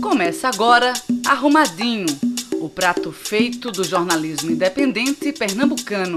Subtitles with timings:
[0.00, 0.92] Começa agora
[1.26, 2.06] Arrumadinho,
[2.60, 6.16] o prato feito do jornalismo independente pernambucano.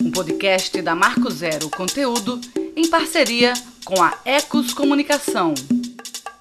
[0.00, 2.40] Um podcast da Marco Zero Conteúdo
[2.74, 3.52] em parceria
[3.84, 5.54] com a Ecos Comunicação.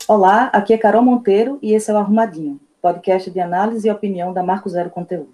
[0.07, 4.34] Olá, aqui é Carol Monteiro e esse é o Arrumadinho, podcast de análise e opinião
[4.34, 5.34] da Marco Zero Conteúdo.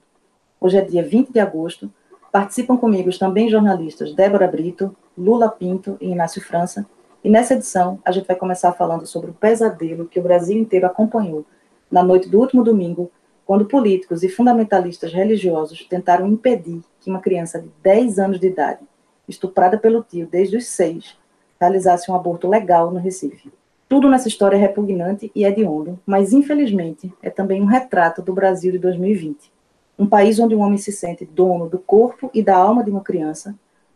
[0.60, 1.92] Hoje é dia 20 de agosto.
[2.32, 6.86] Participam comigo também jornalistas Débora Brito, Lula Pinto e Inácio França,
[7.26, 10.86] e nessa edição, a gente vai começar falando sobre o pesadelo que o Brasil inteiro
[10.86, 11.44] acompanhou
[11.90, 13.10] na noite do último domingo,
[13.48, 18.82] quando políticos e fundamentalistas religiosos tentaram impedir que uma criança de 10 anos de idade,
[19.28, 21.18] estuprada pelo tio desde os 6,
[21.60, 23.52] realizasse um aborto legal no Recife.
[23.90, 28.72] Tudo nessa história é repugnante e hediondo, mas infelizmente é também um retrato do Brasil
[28.72, 29.52] de 2020.
[29.98, 33.02] Um país onde um homem se sente dono do corpo e da alma de uma
[33.02, 33.56] criança,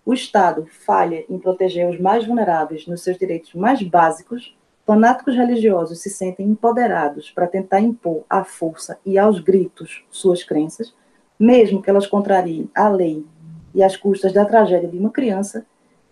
[0.10, 6.02] o Estado falha em proteger os mais vulneráveis nos seus direitos mais básicos, fanáticos religiosos
[6.02, 10.96] se sentem empoderados para tentar impor à força e aos gritos suas crenças,
[11.40, 13.24] mesmo que elas contrariem a lei
[13.72, 15.64] e às custas da tragédia de uma criança,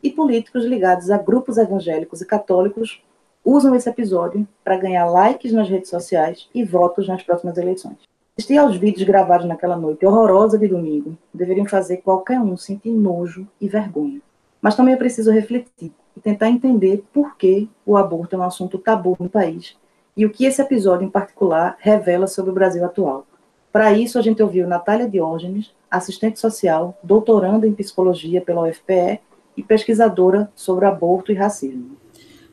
[0.04, 3.04] e políticos ligados a grupos evangélicos e católicos
[3.44, 7.98] usam esse episódio para ganhar likes nas redes sociais e votos nas próximas eleições.
[8.38, 13.48] Assistir aos vídeos gravados naquela noite horrorosa de domingo deveriam fazer qualquer um sentir nojo
[13.60, 14.22] e vergonha.
[14.62, 18.78] Mas também é preciso refletir e tentar entender por que o aborto é um assunto
[18.78, 19.76] tabu no país
[20.16, 23.26] e o que esse episódio em particular revela sobre o Brasil atual.
[23.72, 29.20] Para isso, a gente ouviu Natália Diógenes, assistente social, doutoranda em psicologia pela UFPE
[29.58, 31.98] e pesquisadora sobre aborto e racismo.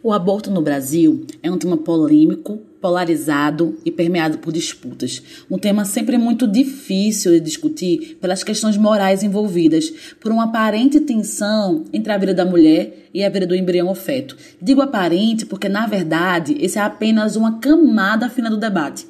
[0.04, 5.22] O aborto no Brasil é um tema polêmico, polarizado e permeado por disputas.
[5.50, 11.86] Um tema sempre muito difícil de discutir pelas questões morais envolvidas, por uma aparente tensão
[11.90, 14.36] entre a vida da mulher e a vida do embrião ou feto.
[14.60, 19.06] Digo aparente porque, na verdade, esse é apenas uma camada fina do debate.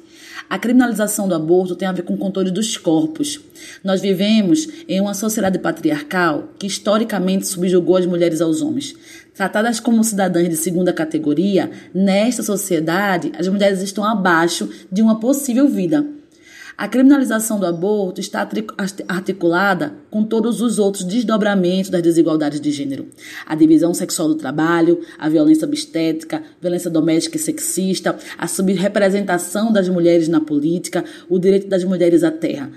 [0.49, 3.41] A criminalização do aborto tem a ver com o controle dos corpos.
[3.83, 8.95] Nós vivemos em uma sociedade patriarcal que historicamente subjugou as mulheres aos homens.
[9.35, 15.67] Tratadas como cidadãs de segunda categoria, nesta sociedade, as mulheres estão abaixo de uma possível
[15.67, 16.05] vida.
[16.77, 18.47] A criminalização do aborto está
[19.09, 23.07] articulada com todos os outros desdobramentos das desigualdades de gênero.
[23.45, 29.89] A divisão sexual do trabalho, a violência obstétrica, violência doméstica e sexista, a subrepresentação das
[29.89, 32.71] mulheres na política, o direito das mulheres à terra.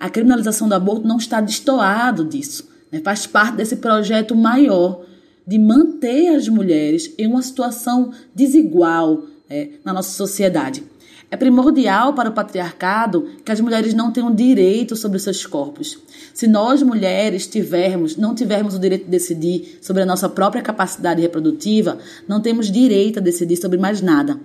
[0.00, 3.00] A criminalização do aborto não está destoado disso, né?
[3.04, 5.11] faz parte desse projeto maior
[5.46, 10.82] de manter as mulheres em uma situação desigual é, na nossa sociedade.
[11.30, 15.98] É primordial para o patriarcado que as mulheres não tenham direito sobre seus corpos.
[16.34, 21.22] Se nós mulheres tivermos, não tivermos o direito de decidir sobre a nossa própria capacidade
[21.22, 21.98] reprodutiva,
[22.28, 24.38] não temos direito a decidir sobre mais nada.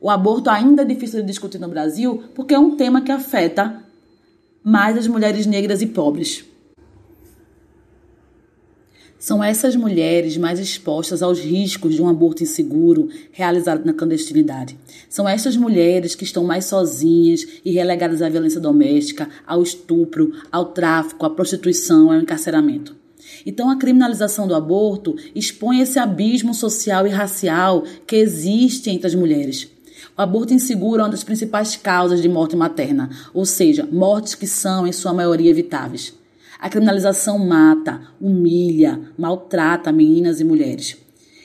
[0.00, 3.82] O aborto ainda é difícil de discutir no Brasil porque é um tema que afeta
[4.62, 6.44] mais as mulheres negras e pobres.
[9.18, 14.78] São essas mulheres mais expostas aos riscos de um aborto inseguro realizado na clandestinidade.
[15.08, 20.66] São essas mulheres que estão mais sozinhas e relegadas à violência doméstica, ao estupro, ao
[20.66, 22.94] tráfico, à prostituição, ao encarceramento.
[23.44, 29.14] Então, a criminalização do aborto expõe esse abismo social e racial que existe entre as
[29.14, 29.68] mulheres.
[30.16, 34.46] O aborto inseguro é uma das principais causas de morte materna, ou seja, mortes que
[34.46, 36.15] são, em sua maioria, evitáveis.
[36.58, 40.96] A criminalização mata, humilha, maltrata meninas e mulheres.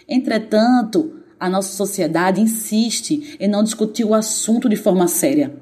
[0.08, 5.54] Entretanto, a nossa sociedade insiste em não discutir o assunto de forma séria.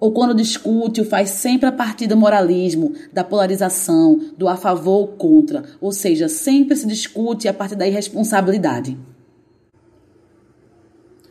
[0.00, 5.00] Ou quando discute, o faz sempre a partir do moralismo, da polarização, do a favor
[5.00, 8.96] ou contra, ou seja, sempre se discute a partir da irresponsabilidade.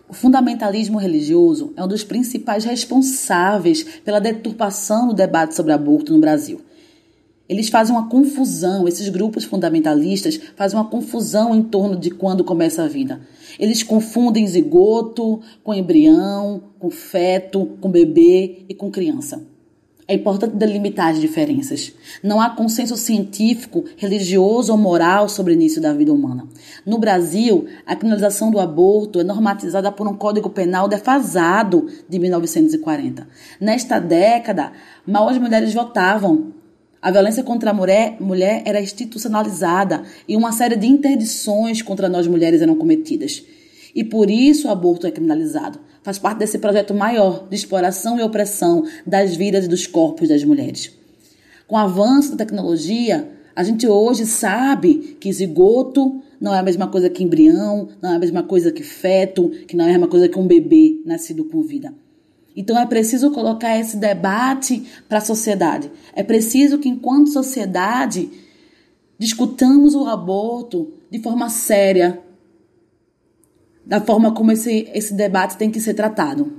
[0.07, 6.19] O fundamentalismo religioso é um dos principais responsáveis pela deturpação do debate sobre aborto no
[6.19, 6.61] Brasil.
[7.49, 12.83] Eles fazem uma confusão, esses grupos fundamentalistas fazem uma confusão em torno de quando começa
[12.83, 13.19] a vida.
[13.57, 19.43] Eles confundem zigoto com embrião, com feto, com bebê e com criança.
[20.07, 21.93] É importante delimitar as diferenças.
[22.23, 26.47] Não há consenso científico, religioso ou moral sobre o início da vida humana.
[26.83, 33.27] No Brasil, a criminalização do aborto é normatizada por um Código Penal defasado de 1940.
[33.61, 34.71] Nesta década,
[35.05, 36.53] mal as mulheres votavam,
[37.01, 42.27] a violência contra a mulher, mulher era institucionalizada e uma série de interdições contra nós
[42.27, 43.43] mulheres eram cometidas.
[43.95, 45.79] E por isso o aborto é criminalizado.
[46.03, 50.43] Faz parte desse projeto maior de exploração e opressão das vidas e dos corpos das
[50.43, 50.91] mulheres.
[51.67, 56.87] Com o avanço da tecnologia, a gente hoje sabe que zigoto não é a mesma
[56.87, 60.07] coisa que embrião, não é a mesma coisa que feto, que não é a mesma
[60.07, 61.93] coisa que um bebê nascido com vida.
[62.55, 65.91] Então é preciso colocar esse debate para a sociedade.
[66.13, 68.29] É preciso que, enquanto sociedade,
[69.17, 72.21] discutamos o aborto de forma séria,
[73.85, 76.53] da forma como esse, esse debate tem que ser tratado.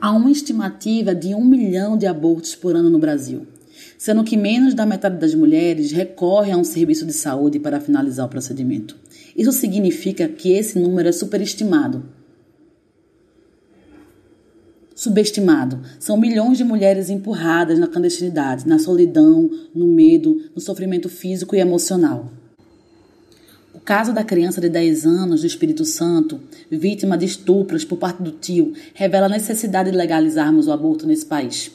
[0.00, 3.46] Há uma estimativa de um milhão de abortos por ano no Brasil,
[3.96, 8.26] sendo que menos da metade das mulheres recorre a um serviço de saúde para finalizar
[8.26, 8.98] o procedimento.
[9.36, 12.04] Isso significa que esse número é superestimado
[14.94, 15.80] subestimado.
[15.98, 21.60] São milhões de mulheres empurradas na clandestinidade, na solidão, no medo, no sofrimento físico e
[21.60, 22.30] emocional.
[23.74, 28.22] O caso da criança de 10 anos do Espírito Santo, vítima de estupros por parte
[28.22, 31.72] do tio, revela a necessidade de legalizarmos o aborto nesse país.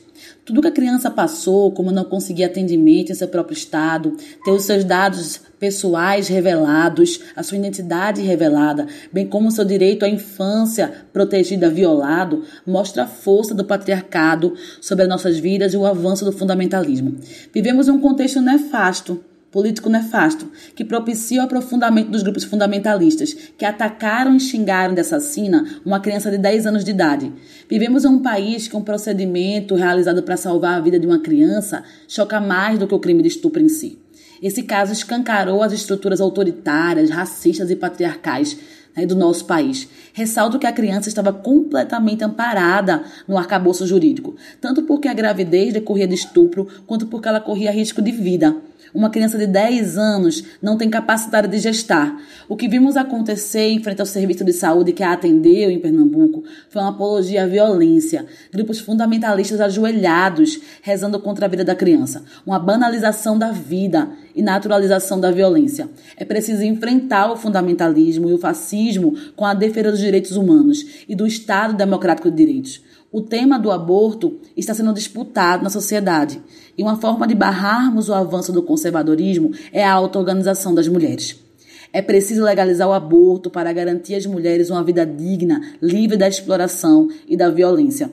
[0.50, 4.64] Tudo que a criança passou, como não conseguir atendimento em seu próprio estado, ter os
[4.64, 11.70] seus dados pessoais revelados, a sua identidade revelada, bem como seu direito à infância protegida
[11.70, 17.18] violado, mostra a força do patriarcado sobre as nossas vidas e o avanço do fundamentalismo.
[17.54, 24.36] Vivemos um contexto nefasto político nefasto, que propicia o aprofundamento dos grupos fundamentalistas, que atacaram
[24.36, 27.34] e xingaram de assassina uma criança de 10 anos de idade.
[27.70, 31.84] Vivemos em um país que um procedimento realizado para salvar a vida de uma criança
[32.08, 34.00] choca mais do que o crime de estupro em si.
[34.42, 38.58] Esse caso escancarou as estruturas autoritárias, racistas e patriarcais
[38.96, 39.90] né, do nosso país.
[40.14, 46.08] Ressalto que a criança estava completamente amparada no arcabouço jurídico, tanto porque a gravidez decorria
[46.08, 48.56] de estupro, quanto porque ela corria risco de vida.
[48.94, 52.20] Uma criança de 10 anos não tem capacidade de gestar.
[52.48, 56.44] O que vimos acontecer em frente ao serviço de saúde que a atendeu em Pernambuco
[56.70, 58.26] foi uma apologia à violência.
[58.52, 62.24] Grupos fundamentalistas ajoelhados rezando contra a vida da criança.
[62.46, 65.90] Uma banalização da vida e naturalização da violência.
[66.18, 71.16] É preciso enfrentar o fundamentalismo e o fascismo com a defesa dos direitos humanos e
[71.16, 72.89] do Estado democrático de direitos.
[73.12, 76.40] O tema do aborto está sendo disputado na sociedade
[76.78, 81.44] e uma forma de barrarmos o avanço do conservadorismo é a auto-organização das mulheres.
[81.92, 87.10] É preciso legalizar o aborto para garantir às mulheres uma vida digna, livre da exploração
[87.28, 88.12] e da violência.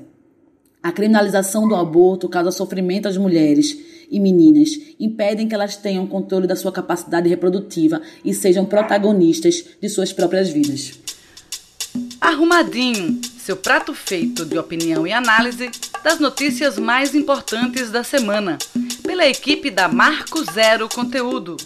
[0.82, 3.78] A criminalização do aborto causa sofrimento às mulheres
[4.10, 9.88] e meninas, impedem que elas tenham controle da sua capacidade reprodutiva e sejam protagonistas de
[9.90, 11.06] suas próprias vidas.
[12.26, 15.70] Arrumadinho, seu prato feito de opinião e análise
[16.02, 18.58] das notícias mais importantes da semana,
[19.06, 21.56] pela equipe da Marco Zero Conteúdo.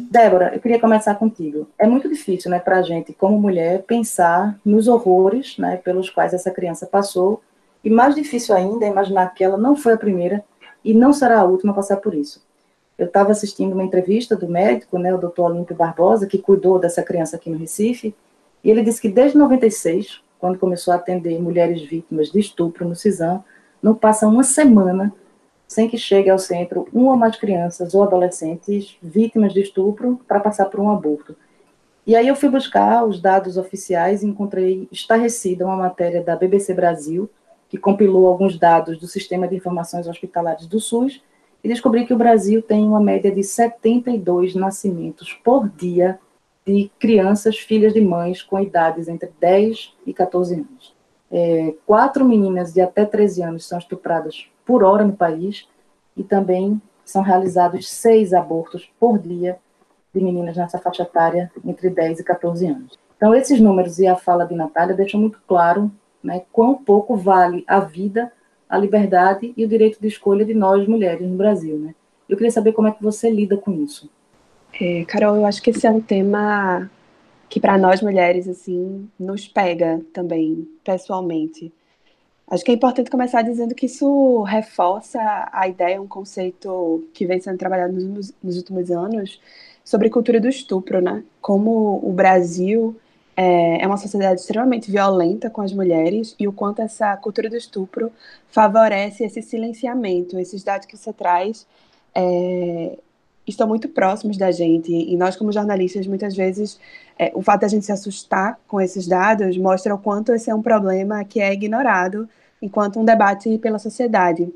[0.00, 1.68] Débora, eu queria começar contigo.
[1.78, 6.34] É muito difícil, né, para a gente, como mulher, pensar nos horrores, né, pelos quais
[6.34, 7.40] essa criança passou,
[7.84, 10.44] e mais difícil ainda é imaginar que ela não foi a primeira
[10.84, 12.42] e não será a última a passar por isso.
[12.98, 15.42] Eu estava assistindo uma entrevista do médico, né, o Dr.
[15.42, 18.12] Olímpio Barbosa, que cuidou dessa criança aqui no Recife,
[18.62, 22.94] e ele disse que desde 96, quando começou a atender mulheres vítimas de estupro no
[22.94, 23.42] CISAM,
[23.82, 25.12] não passa uma semana
[25.66, 30.40] sem que chegue ao centro uma ou mais crianças ou adolescentes vítimas de estupro para
[30.40, 31.36] passar por um aborto.
[32.06, 36.74] E aí eu fui buscar os dados oficiais e encontrei estarrecida uma matéria da BBC
[36.74, 37.30] Brasil,
[37.68, 41.22] que compilou alguns dados do Sistema de Informações Hospitalares do SUS,
[41.62, 46.18] e descobri que o Brasil tem uma média de 72 nascimentos por dia
[46.66, 50.94] de crianças, filhas de mães com idades entre 10 e 14 anos.
[51.30, 55.68] É, quatro meninas de até 13 anos são estupradas por hora no país
[56.16, 59.58] e também são realizados seis abortos por dia
[60.12, 62.98] de meninas nessa faixa etária entre 10 e 14 anos.
[63.16, 65.90] Então, esses números e a fala de Natália deixam muito claro
[66.22, 68.32] né, quão pouco vale a vida,
[68.68, 71.78] a liberdade e o direito de escolha de nós, mulheres, no Brasil.
[71.78, 71.94] Né?
[72.28, 74.08] Eu queria saber como é que você lida com isso.
[74.72, 76.90] É, Carol, eu acho que esse é um tema
[77.48, 81.72] que para nós mulheres assim nos pega também pessoalmente.
[82.48, 85.20] Acho que é importante começar dizendo que isso reforça
[85.52, 89.40] a ideia, um conceito que vem sendo trabalhado nos, nos últimos anos
[89.84, 91.22] sobre cultura do estupro, né?
[91.40, 92.96] Como o Brasil
[93.36, 97.56] é, é uma sociedade extremamente violenta com as mulheres e o quanto essa cultura do
[97.56, 98.12] estupro
[98.48, 100.38] favorece esse silenciamento.
[100.38, 101.66] Esses dados que você traz
[102.14, 102.98] é,
[103.46, 106.78] estão muito próximos da gente e nós como jornalistas muitas vezes
[107.18, 110.50] é, o fato de a gente se assustar com esses dados mostra o quanto esse
[110.50, 112.28] é um problema que é ignorado
[112.62, 114.48] enquanto um debate pela sociedade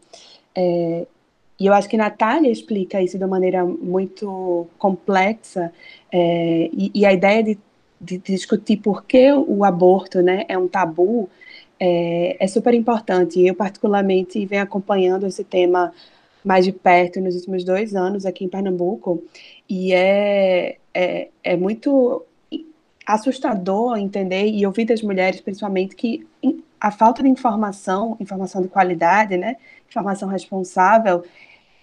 [0.55, 1.07] é,
[1.59, 5.73] e eu acho que Natália explica isso de uma maneira muito complexa
[6.11, 7.59] é, e, e, a ideia de,
[8.00, 11.29] de, discutir por que o aborto né, é um tabu
[11.79, 13.41] é, é super importante.
[13.41, 15.93] Eu, particularmente, venho acompanhando esse tema
[16.45, 19.23] mais de perto nos últimos dois anos aqui em Pernambuco,
[19.69, 22.25] e é, é, é muito
[23.07, 26.27] assustador entender e ouvir das mulheres, principalmente, que
[26.81, 29.57] a falta de informação, informação de qualidade, né,
[29.89, 31.25] informação responsável,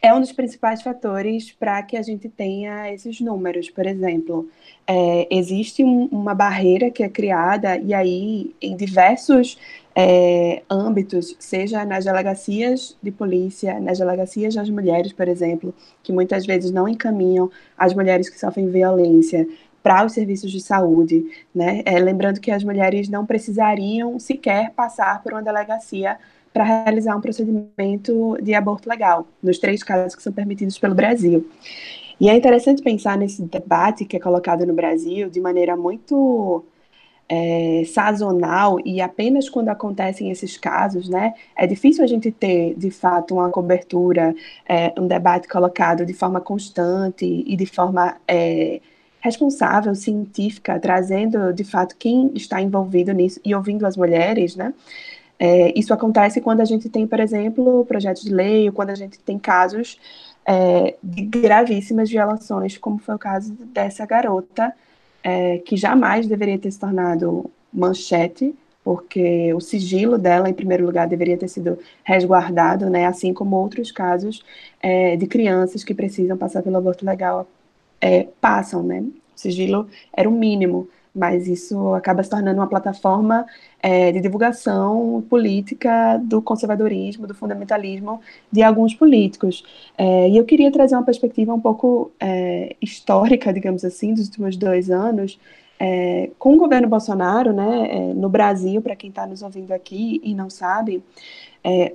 [0.01, 3.69] é um dos principais fatores para que a gente tenha esses números.
[3.69, 4.49] Por exemplo,
[4.87, 9.59] é, existe um, uma barreira que é criada, e aí, em diversos
[9.95, 16.45] é, âmbitos, seja nas delegacias de polícia, nas delegacias das mulheres, por exemplo, que muitas
[16.45, 19.47] vezes não encaminham as mulheres que sofrem violência
[19.83, 21.81] para os serviços de saúde, né?
[21.85, 26.17] É, lembrando que as mulheres não precisariam sequer passar por uma delegacia
[26.53, 31.47] para realizar um procedimento de aborto legal, nos três casos que são permitidos pelo Brasil.
[32.19, 36.63] E é interessante pensar nesse debate que é colocado no Brasil de maneira muito
[37.33, 41.33] é, sazonal e apenas quando acontecem esses casos, né?
[41.55, 44.35] É difícil a gente ter, de fato, uma cobertura,
[44.67, 48.81] é, um debate colocado de forma constante e de forma é,
[49.21, 54.73] responsável, científica, trazendo, de fato, quem está envolvido nisso e ouvindo as mulheres, né?
[55.39, 58.95] É, isso acontece quando a gente tem, por exemplo, projetos de lei, ou quando a
[58.95, 59.97] gente tem casos
[60.45, 64.75] é, de gravíssimas violações, como foi o caso dessa garota,
[65.23, 71.07] é, que jamais deveria ter se tornado manchete, porque o sigilo dela, em primeiro lugar,
[71.07, 74.43] deveria ter sido resguardado, né, assim como outros casos
[74.81, 77.47] é, de crianças que precisam passar pelo aborto legal
[77.99, 79.01] é, passam, né?
[79.01, 83.45] O sigilo era o mínimo mas isso acaba se tornando uma plataforma
[83.81, 89.63] é, de divulgação política do conservadorismo, do fundamentalismo de alguns políticos.
[89.97, 94.55] É, e eu queria trazer uma perspectiva um pouco é, histórica, digamos assim, dos últimos
[94.55, 95.39] dois anos,
[96.37, 100.47] com o governo Bolsonaro, né, no Brasil, para quem está nos ouvindo aqui e não
[100.47, 101.03] sabe,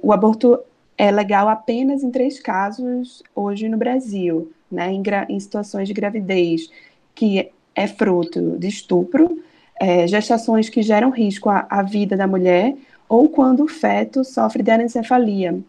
[0.03, 0.59] o aborto
[0.99, 6.69] é legal apenas em três casos hoje no Brasil, né, em, em situações de gravidez
[7.15, 9.39] que é fruto de estupro,
[9.79, 12.75] é, gestações que geram risco à, à, vida da mulher,
[13.07, 15.61] ou quando o feto sofre de anencefalia,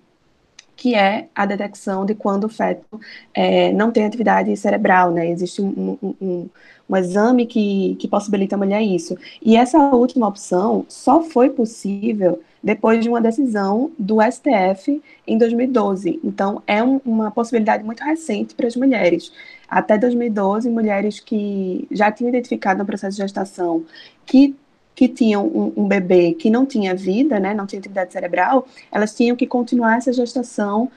[0.75, 2.99] que é a detecção de quando o feto
[3.33, 5.29] é, não tem atividade cerebral, né?
[5.29, 6.49] Existe um, um, um,
[6.89, 9.17] um exame que, que possibilita a mulher isso.
[9.41, 16.19] E essa última opção só foi possível depois de uma decisão do STF em 2012.
[16.23, 19.31] Então, é um, uma possibilidade muito recente para as mulheres.
[19.69, 23.85] Até 2012, mulheres que já tinham identificado no processo de gestação
[24.25, 24.55] que
[24.95, 29.15] que tinham um, um, bebê que não tinha vida, né, não tinha atividade cerebral, elas
[29.15, 30.89] tinham que continuar essa gestação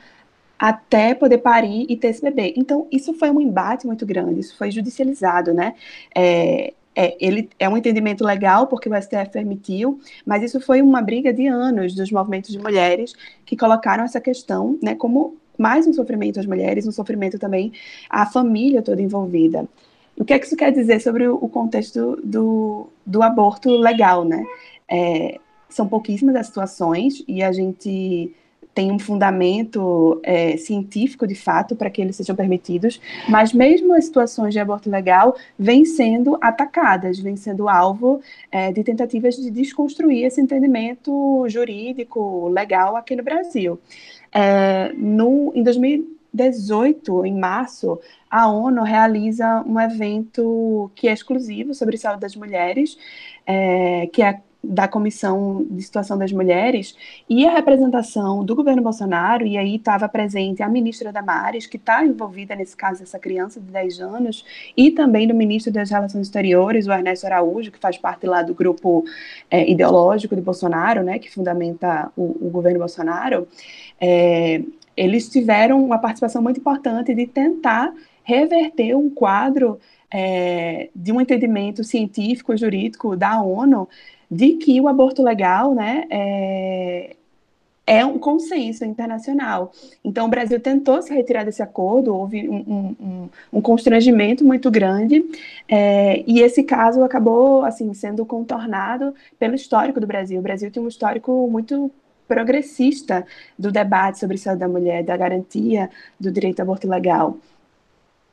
[0.58, 2.54] até poder parir e ter esse bebê.
[2.56, 5.74] Então, isso foi um embate muito grande, isso foi judicializado, né?
[6.14, 11.00] É, é, ele é um entendimento legal porque o STF permitiu, mas isso foi uma
[11.00, 15.92] briga de anos dos movimentos de mulheres que colocaram essa questão, né, como mais um
[15.92, 17.70] sofrimento às mulheres, um sofrimento também
[18.08, 19.68] à família toda envolvida.
[20.16, 24.42] O que é que isso quer dizer sobre o contexto do, do aborto legal, né?
[24.90, 25.38] É,
[25.68, 28.34] são pouquíssimas as situações e a gente
[28.74, 34.04] tem um fundamento é, científico, de fato, para que eles sejam permitidos, mas mesmo as
[34.04, 40.24] situações de aborto legal vêm sendo atacadas, vêm sendo alvo é, de tentativas de desconstruir
[40.24, 43.78] esse entendimento jurídico, legal aqui no Brasil.
[44.32, 47.98] É, no, em 2018, em março,
[48.30, 52.96] a ONU realiza um evento que é exclusivo sobre saúde das mulheres,
[53.44, 56.94] é, que é da Comissão de Situação das Mulheres
[57.28, 62.04] e a representação do governo Bolsonaro, e aí estava presente a ministra Damares, que está
[62.04, 64.44] envolvida nesse caso dessa criança de 10 anos,
[64.76, 68.54] e também do ministro das Relações Exteriores, o Ernesto Araújo, que faz parte lá do
[68.54, 69.04] grupo
[69.50, 73.48] é, ideológico de Bolsonaro, né, que fundamenta o, o governo Bolsonaro,
[74.00, 74.62] é,
[74.96, 79.78] eles tiveram uma participação muito importante de tentar reverter um quadro
[80.10, 83.88] é, de um entendimento científico, jurídico da ONU,
[84.30, 87.16] de que o aborto legal, né, é,
[87.87, 89.72] é um consenso internacional.
[90.04, 95.25] Então, o Brasil tentou se retirar desse acordo, houve um, um, um constrangimento muito grande,
[95.68, 100.38] é, e esse caso acabou assim sendo contornado pelo histórico do Brasil.
[100.38, 101.90] O Brasil tem um histórico muito
[102.28, 103.26] progressista
[103.58, 107.37] do debate sobre saúde da mulher, da garantia do direito ao aborto legal.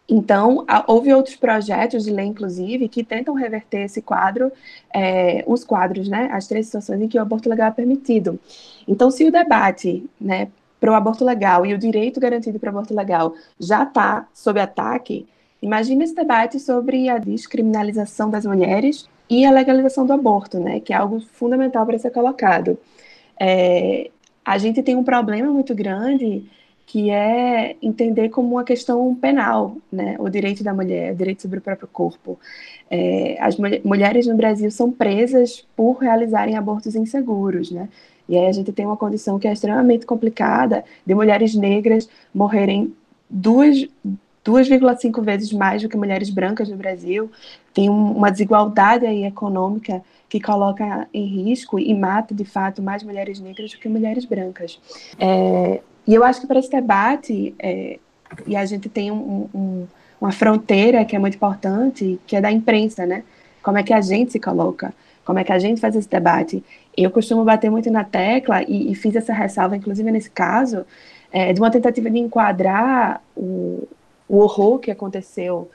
[0.09, 4.51] Então, houve outros projetos de lei, inclusive, que tentam reverter esse quadro,
[4.93, 8.39] é, os quadros, né, as três situações em que o aborto legal é permitido.
[8.87, 10.47] Então, se o debate né,
[10.79, 14.61] para o aborto legal e o direito garantido para o aborto legal já está sob
[14.61, 15.27] ataque,
[15.61, 20.93] imagine esse debate sobre a descriminalização das mulheres e a legalização do aborto, né, que
[20.93, 22.77] é algo fundamental para ser colocado.
[23.37, 24.09] É,
[24.45, 26.49] a gente tem um problema muito grande
[26.87, 31.59] que é entender como uma questão penal, né, o direito da mulher, o direito sobre
[31.59, 32.39] o próprio corpo.
[32.89, 37.89] É, as mulher, mulheres no Brasil são presas por realizarem abortos inseguros, né?
[38.27, 42.95] E aí a gente tem uma condição que é extremamente complicada de mulheres negras morrerem
[43.29, 43.85] duas
[44.45, 47.29] 2,5 vezes mais do que mulheres brancas no Brasil.
[47.73, 53.03] Tem um, uma desigualdade aí econômica que coloca em risco e mata, de fato, mais
[53.03, 54.79] mulheres negras do que mulheres brancas.
[55.19, 57.99] É, e eu acho que para esse debate, é,
[58.45, 59.87] e a gente tem um, um,
[60.21, 63.23] uma fronteira que é muito importante, que é da imprensa, né?
[63.61, 64.93] Como é que a gente se coloca?
[65.25, 66.63] Como é que a gente faz esse debate?
[66.95, 70.85] Eu costumo bater muito na tecla, e, e fiz essa ressalva, inclusive nesse caso,
[71.31, 73.87] é, de uma tentativa de enquadrar o,
[74.29, 75.69] o horror que aconteceu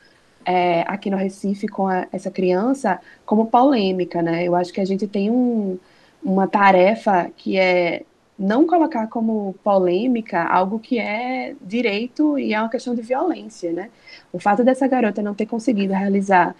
[0.44, 4.44] é, aqui no Recife com a, essa criança como polêmica, né?
[4.44, 5.78] Eu acho que a gente tem um,
[6.22, 8.02] uma tarefa que é
[8.38, 13.90] não colocar como polêmica algo que é direito e é uma questão de violência, né?
[14.32, 16.54] O fato dessa garota não ter conseguido realizar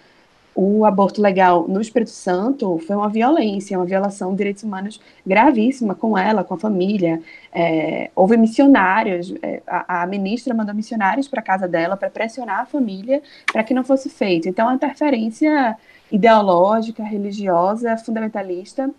[0.55, 5.95] o aborto legal no Espírito Santo foi uma violência, uma violação de direitos humanos gravíssima
[5.95, 7.21] com ela, com a família.
[7.51, 12.65] É, houve missionários, é, a, a, ministra mandou missionários para casa dela para pressionar a
[12.65, 14.47] família para que não fosse feito.
[14.47, 15.75] Então, a interferência
[16.11, 18.91] ideológica, religiosa, fundamentalista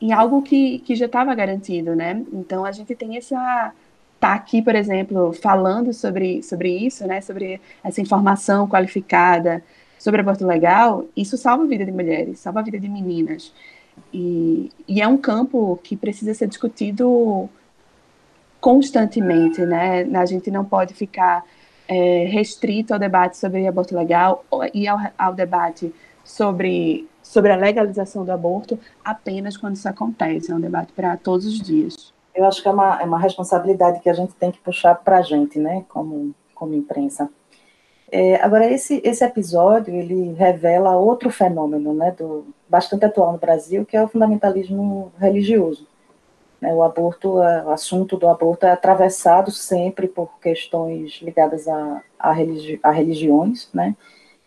[0.00, 2.24] em algo que, que já estava garantido, né?
[2.32, 3.72] Então a gente tem essa
[4.20, 7.20] tá aqui, por exemplo, falando sobre, sobre isso, né?
[7.20, 9.62] Sobre essa informação qualificada
[9.98, 13.52] sobre aborto legal, isso salva a vida de mulheres, salva a vida de meninas.
[14.14, 17.48] E, e é um campo que precisa ser discutido
[18.60, 20.04] constantemente, né?
[20.14, 21.44] A gente não pode ficar
[21.88, 25.92] é, restrito ao debate sobre aborto legal e ao, ao debate
[26.28, 30.50] sobre sobre a legalização do aborto apenas quando isso acontece.
[30.50, 32.12] É um debate para todos os dias.
[32.34, 35.18] Eu acho que é uma, é uma responsabilidade que a gente tem que puxar para
[35.18, 37.28] a gente, né, como, como imprensa.
[38.10, 43.84] É, agora, esse, esse episódio, ele revela outro fenômeno, né, do, bastante atual no Brasil,
[43.84, 45.86] que é o fundamentalismo religioso.
[46.62, 52.32] É, o aborto, o assunto do aborto é atravessado sempre por questões ligadas a, a,
[52.32, 53.94] religi a religiões, né,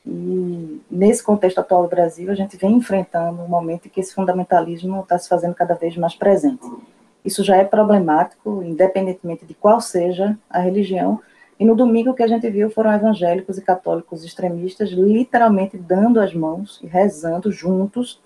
[0.05, 4.13] e nesse contexto atual do Brasil, a gente vem enfrentando um momento em que esse
[4.13, 6.67] fundamentalismo está se fazendo cada vez mais presente.
[7.23, 11.19] Isso já é problemático, independentemente de qual seja a religião.
[11.59, 16.19] E no domingo o que a gente viu foram evangélicos e católicos extremistas literalmente dando
[16.19, 18.19] as mãos e rezando juntos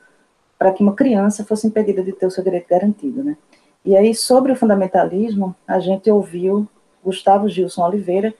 [0.58, 3.36] para que uma criança fosse impedida de ter o seu direito garantido, né?
[3.84, 6.66] E aí sobre o fundamentalismo, a gente ouviu
[7.04, 8.34] Gustavo Gilson Oliveira,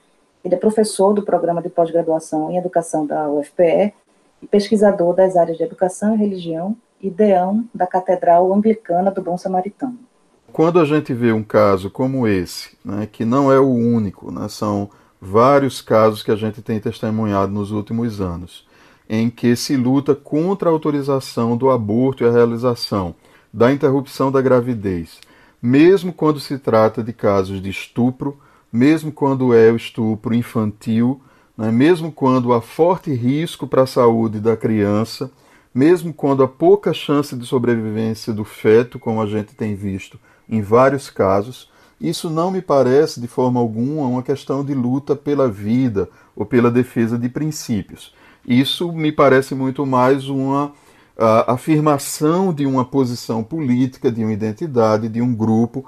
[0.46, 3.92] ele é professor do programa de pós-graduação em educação da UFPE
[4.40, 9.36] e pesquisador das áreas de educação e religião e deão da Catedral Anglicana do Bom
[9.36, 9.98] Samaritano.
[10.52, 14.48] Quando a gente vê um caso como esse, né, que não é o único, né,
[14.48, 14.88] são
[15.20, 18.64] vários casos que a gente tem testemunhado nos últimos anos,
[19.08, 23.16] em que se luta contra a autorização do aborto e a realização
[23.52, 25.18] da interrupção da gravidez,
[25.60, 28.38] mesmo quando se trata de casos de estupro,
[28.76, 31.20] mesmo quando é o estupro infantil,
[31.56, 35.30] né, mesmo quando há forte risco para a saúde da criança,
[35.74, 40.60] mesmo quando há pouca chance de sobrevivência do feto, como a gente tem visto em
[40.60, 46.08] vários casos, isso não me parece de forma alguma uma questão de luta pela vida
[46.36, 48.14] ou pela defesa de princípios.
[48.46, 50.72] Isso me parece muito mais uma
[51.46, 55.86] afirmação de uma posição política, de uma identidade, de um grupo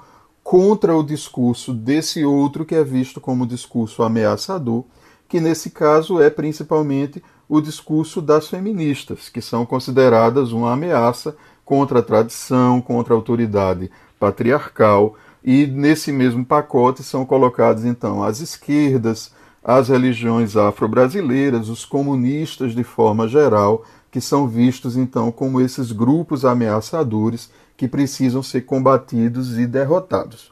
[0.49, 4.83] contra o discurso desse outro que é visto como discurso ameaçador,
[5.27, 11.99] que nesse caso é principalmente o discurso das feministas, que são consideradas uma ameaça contra
[11.99, 19.31] a tradição, contra a autoridade patriarcal, e nesse mesmo pacote são colocados então as esquerdas,
[19.63, 26.43] as religiões afro-brasileiras, os comunistas de forma geral, que são vistos então como esses grupos
[26.43, 30.51] ameaçadores que precisam ser combatidos e derrotados.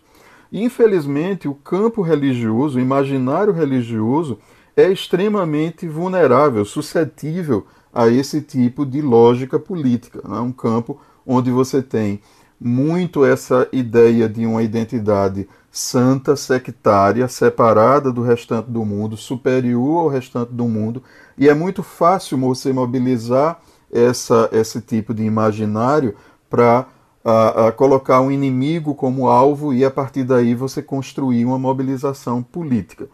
[0.49, 4.39] Infelizmente, o campo religioso, o imaginário religioso,
[4.77, 10.21] é extremamente vulnerável, suscetível a esse tipo de lógica política.
[10.23, 12.21] É um campo onde você tem
[12.57, 20.07] muito essa ideia de uma identidade santa, sectária, separada do restante do mundo, superior ao
[20.07, 21.03] restante do mundo,
[21.37, 23.59] e é muito fácil você mobilizar
[23.91, 26.15] essa, esse tipo de imaginário
[26.49, 26.87] para
[27.29, 32.41] a, a colocar um inimigo como alvo e a partir daí você construir uma mobilização
[32.41, 33.09] política.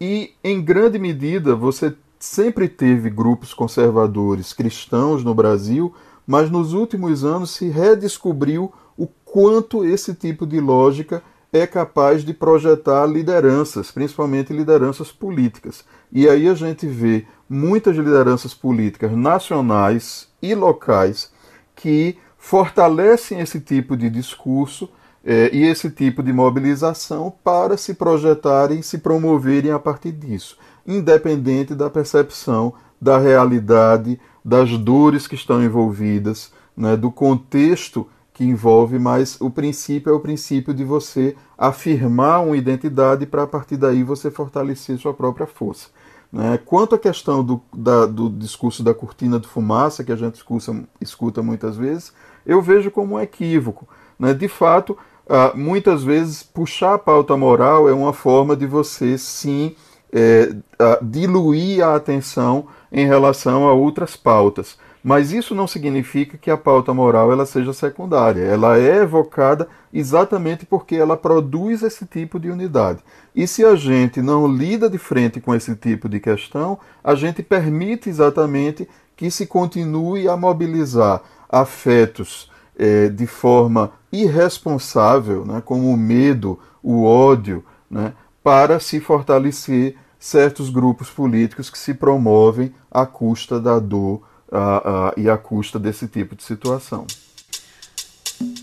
[0.00, 5.92] E em grande medida você sempre teve grupos conservadores cristãos no Brasil,
[6.24, 11.20] mas nos últimos anos se redescobriu o quanto esse tipo de lógica
[11.52, 15.84] é capaz de projetar lideranças, principalmente lideranças políticas.
[16.12, 21.32] E aí a gente vê muitas lideranças políticas nacionais e locais
[21.74, 24.88] que fortalecem esse tipo de discurso
[25.24, 30.56] eh, e esse tipo de mobilização para se projetarem, se promoverem a partir disso,
[30.86, 38.96] independente da percepção da realidade, das dores que estão envolvidas, né, do contexto que envolve,
[38.96, 44.04] mas o princípio é o princípio de você afirmar uma identidade para a partir daí
[44.04, 45.88] você fortalecer sua própria força.
[46.32, 46.58] Né?
[46.64, 50.84] Quanto à questão do, da, do discurso da cortina de fumaça, que a gente escuta,
[51.00, 52.12] escuta muitas vezes,
[52.46, 53.88] eu vejo como um equívoco.
[54.18, 54.32] Né?
[54.32, 54.96] De fato,
[55.28, 59.74] ah, muitas vezes puxar a pauta moral é uma forma de você sim
[60.12, 60.54] é,
[61.02, 64.78] diluir a atenção em relação a outras pautas.
[65.02, 68.42] Mas isso não significa que a pauta moral ela seja secundária.
[68.42, 72.98] Ela é evocada exatamente porque ela produz esse tipo de unidade.
[73.32, 77.40] E se a gente não lida de frente com esse tipo de questão, a gente
[77.40, 85.96] permite exatamente que se continue a mobilizar afetos é, de forma irresponsável, né, como o
[85.96, 93.60] medo, o ódio, né, para se fortalecer certos grupos políticos que se promovem à custa
[93.60, 97.06] da dor a, a, e à custa desse tipo de situação.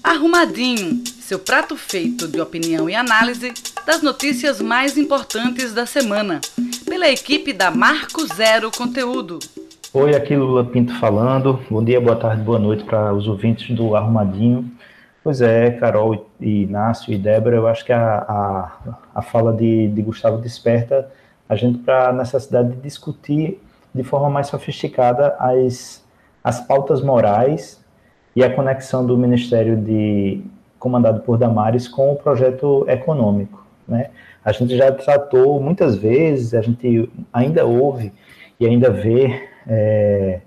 [0.03, 3.53] Arrumadinho, seu prato feito de opinião e análise
[3.85, 6.41] das notícias mais importantes da semana,
[6.85, 9.39] pela equipe da Marco Zero Conteúdo.
[9.95, 11.59] Oi, aqui Lula Pinto falando.
[11.69, 14.71] Bom dia, boa tarde, boa noite para os ouvintes do Arrumadinho.
[15.23, 18.71] Pois é, Carol e Inácio e Débora, eu acho que a, a,
[19.13, 21.11] a fala de, de Gustavo desperta
[21.47, 23.61] a gente para a necessidade de discutir
[23.93, 26.03] de forma mais sofisticada as,
[26.43, 27.79] as pautas morais
[28.35, 30.41] e a conexão do Ministério de
[30.79, 34.09] comandado por Damares com o projeto econômico, né?
[34.43, 38.11] A gente já tratou muitas vezes, a gente ainda ouve
[38.59, 40.41] e ainda vê é,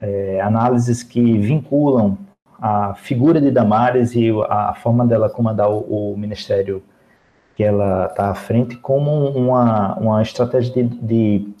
[0.00, 2.18] é, análises que vinculam
[2.60, 6.82] a figura de Damares e a forma dela comandar o, o ministério
[7.56, 11.54] que ela está à frente como uma, uma estratégia de, de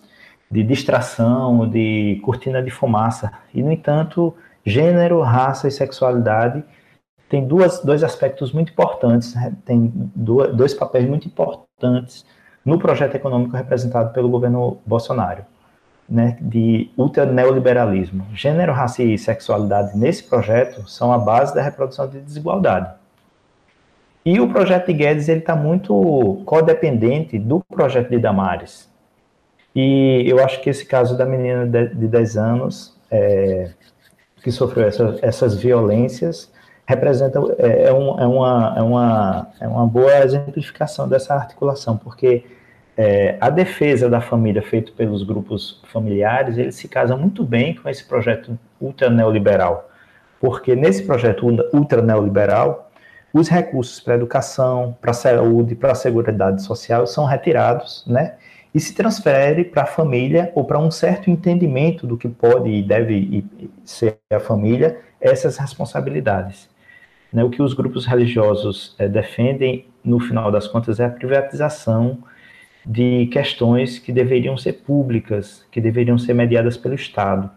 [0.50, 3.30] de distração, de cortina de fumaça.
[3.54, 4.34] E, no entanto,
[4.66, 6.64] gênero, raça e sexualidade
[7.28, 9.54] tem duas, dois aspectos muito importantes, né?
[9.64, 12.26] tem dois papéis muito importantes
[12.64, 15.44] no projeto econômico representado pelo governo Bolsonaro,
[16.10, 18.26] né, de ultraneoliberalismo.
[18.34, 22.92] Gênero, raça e sexualidade nesse projeto são a base da reprodução de desigualdade.
[24.24, 28.90] E o projeto de Guedes está muito codependente do projeto de Damares,
[29.74, 33.70] e eu acho que esse caso da menina de 10 anos, é,
[34.42, 36.50] que sofreu essa, essas violências,
[36.86, 42.44] representa é, é, um, é, uma, é, uma, é uma boa exemplificação dessa articulação, porque
[43.02, 47.88] é, a defesa da família feita pelos grupos familiares, eles se casam muito bem com
[47.88, 49.90] esse projeto ultra neoliberal,
[50.38, 52.90] porque nesse projeto ultra neoliberal,
[53.32, 58.34] os recursos para educação, para saúde, para a seguridade social são retirados, né?
[58.74, 62.82] e se transfere para a família ou para um certo entendimento do que pode e
[62.82, 63.46] deve
[63.82, 66.68] ser a família essas responsabilidades.
[67.32, 72.18] Né, o que os grupos religiosos é, defendem, no final das contas, é a privatização
[72.84, 77.50] de questões que deveriam ser públicas, que deveriam ser mediadas pelo Estado.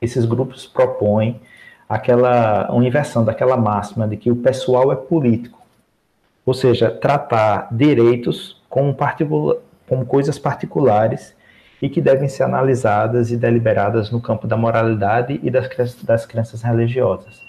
[0.00, 1.40] Esses grupos propõem
[1.88, 5.60] aquela uma inversão daquela máxima de que o pessoal é político,
[6.46, 8.96] ou seja, tratar direitos como
[9.88, 11.34] como coisas particulares
[11.82, 15.68] e que devem ser analisadas e deliberadas no campo da moralidade e das,
[16.02, 17.40] das crenças religiosas.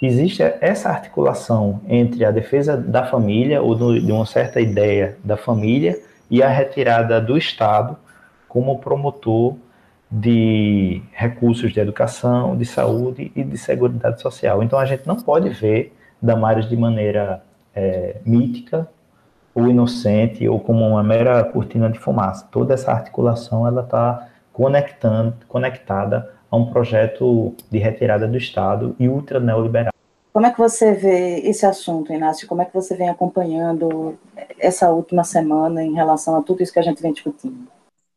[0.00, 5.36] Existe essa articulação entre a defesa da família, ou do, de uma certa ideia da
[5.36, 5.98] família,
[6.30, 7.96] e a retirada do Estado
[8.48, 9.56] como promotor
[10.10, 14.62] de recursos de educação, de saúde e de seguridade social.
[14.62, 17.42] Então a gente não pode ver Damares de maneira
[17.74, 18.88] é, mítica
[19.54, 22.46] ou inocente ou como uma mera cortina de fumaça.
[22.50, 29.08] Toda essa articulação ela está conectando, conectada a um projeto de retirada do Estado e
[29.08, 29.92] ultra neoliberal.
[30.38, 32.46] Como é que você vê esse assunto, Inácio?
[32.46, 34.16] Como é que você vem acompanhando
[34.56, 37.66] essa última semana em relação a tudo isso que a gente vem discutindo?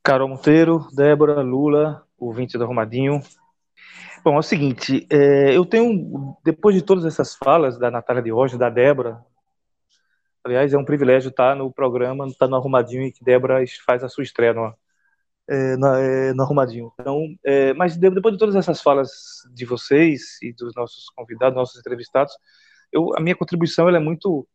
[0.04, 3.22] Carol Monteiro, Débora, Lula, ouvinte do Arrumadinho.
[4.24, 8.30] Bom, é o seguinte, é, eu tenho, depois de todas essas falas da Natália de
[8.30, 9.26] Rocha, da Débora,
[10.44, 14.10] Aliás, é um privilégio estar no programa, estar no Arrumadinho e que Débora faz a
[14.10, 14.74] sua estreia no,
[15.52, 16.92] é, é, no Arrumadinho.
[16.98, 19.12] Então, é, mas depois de todas essas falas
[19.54, 22.34] de vocês e dos nossos convidados, nossos entrevistados,
[22.92, 24.48] eu, a minha contribuição ela é muito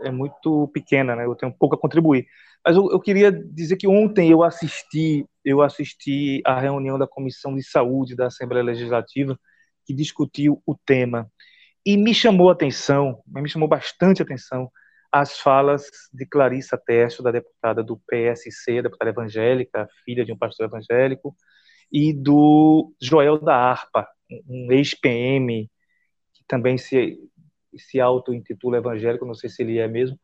[0.00, 1.24] é muito pequena, né?
[1.24, 2.26] Eu tenho pouco a contribuir.
[2.64, 7.54] Mas eu, eu, queria dizer que ontem eu assisti, eu assisti à reunião da Comissão
[7.54, 9.38] de Saúde da Assembleia Legislativa
[9.84, 11.28] que discutiu o tema
[11.84, 14.70] e me chamou a atenção, me chamou bastante atenção
[15.10, 20.66] as falas de Clarissa Teste, da deputada do PSC, deputada evangélica, filha de um pastor
[20.66, 21.34] evangélico,
[21.90, 24.06] e do Joel da Arpa,
[24.46, 25.70] um ex-PM,
[26.34, 27.18] que também se,
[27.76, 30.18] se auto-intitula evangélico, não sei se ele é mesmo.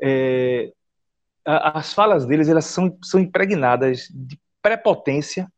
[0.00, 0.72] É,
[1.44, 5.50] as falas deles elas são, são impregnadas de prepotência,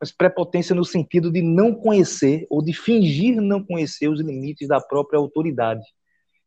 [0.00, 4.80] mas prepotência no sentido de não conhecer ou de fingir não conhecer os limites da
[4.80, 5.84] própria autoridade.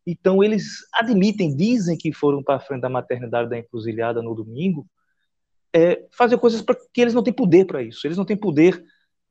[0.06, 4.88] Então, eles admitem, dizem que foram para a frente da maternidade da encruzilhada no domingo,
[5.74, 8.06] é, fazer coisas para que eles não têm poder para isso.
[8.08, 8.84] Eles não têm poder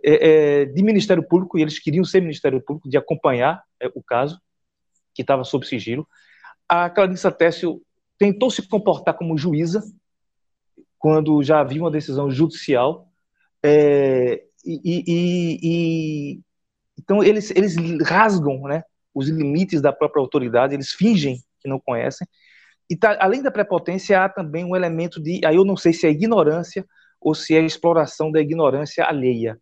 [0.04, 4.02] é, é, de Ministério Público, e eles queriam ser Ministério Público, de acompanhar é, o
[4.02, 4.40] caso,
[5.14, 6.06] que estava sob sigilo.
[6.68, 7.82] A Clarissa Tessio
[8.16, 9.82] tentou se comportar como juíza,
[10.98, 13.08] quando já havia uma decisão judicial,
[13.62, 16.40] é, e, e, e,
[16.98, 18.84] então eles, eles rasgam né,
[19.18, 22.26] os limites da própria autoridade, eles fingem que não conhecem.
[22.88, 26.06] E tá, além da prepotência, há também um elemento de, aí eu não sei se
[26.06, 26.86] é ignorância
[27.20, 29.60] ou se é exploração da ignorância alheia.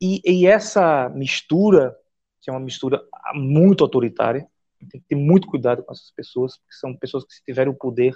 [0.00, 1.94] E, e essa mistura,
[2.40, 3.02] que é uma mistura
[3.34, 4.46] muito autoritária,
[4.90, 7.76] tem que ter muito cuidado com essas pessoas, porque são pessoas que, se tiverem o
[7.76, 8.14] poder,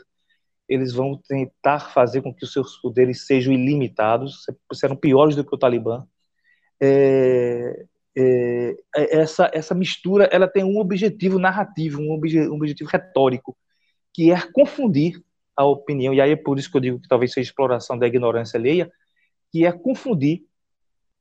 [0.68, 5.54] eles vão tentar fazer com que os seus poderes sejam ilimitados, serão piores do que
[5.54, 6.06] o Talibã.
[6.80, 7.86] É,
[8.16, 13.56] é, é, essa, essa mistura ela tem um objetivo narrativo, um, obje, um objetivo retórico,
[14.12, 15.22] que é confundir
[15.54, 18.06] a opinião, e aí é por isso que eu digo que talvez seja exploração da
[18.06, 18.90] ignorância alheia,
[19.52, 20.44] que é confundir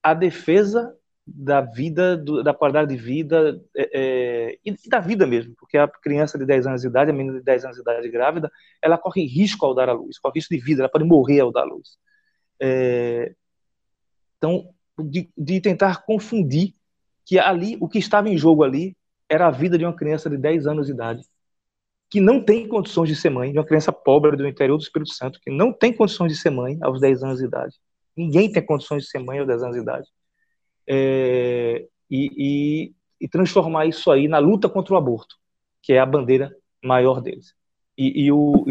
[0.02, 0.96] a defesa
[1.28, 5.88] da vida, do, da qualidade de vida é, é, e da vida mesmo, porque a
[5.88, 8.98] criança de 10 anos de idade, a menina de 10 anos de idade grávida, ela
[8.98, 11.62] corre risco ao dar a luz, corre risco de vida, ela pode morrer ao dar
[11.62, 11.98] a luz.
[12.62, 13.34] É,
[14.38, 16.74] então, de, de tentar confundir
[17.26, 18.96] que ali, o que estava em jogo ali,
[19.28, 21.24] era a vida de uma criança de 10 anos de idade,
[22.10, 25.12] que não tem condições de ser mãe, de uma criança pobre do interior do Espírito
[25.12, 27.76] Santo, que não tem condições de ser mãe aos 10 anos de idade.
[28.16, 30.08] Ninguém tem condições de ser mãe aos 10 anos de idade.
[30.88, 35.36] É, e, e, e, transformar isso aí na luta contra o aborto,
[35.82, 37.56] que é a bandeira maior deles.
[37.98, 38.66] E, e, o,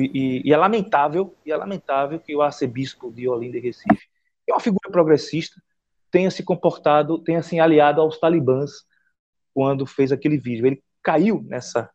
[0.47, 4.09] é lamentável, é lamentável que o arcebispo de Olinda e Recife,
[4.45, 5.61] que é uma figura progressista,
[6.15, 8.71] tenha se comportado, tenha se aliado aos talibãs
[9.53, 10.65] quando fez aquele vídeo.
[10.65, 11.91] Ele caiu nessa,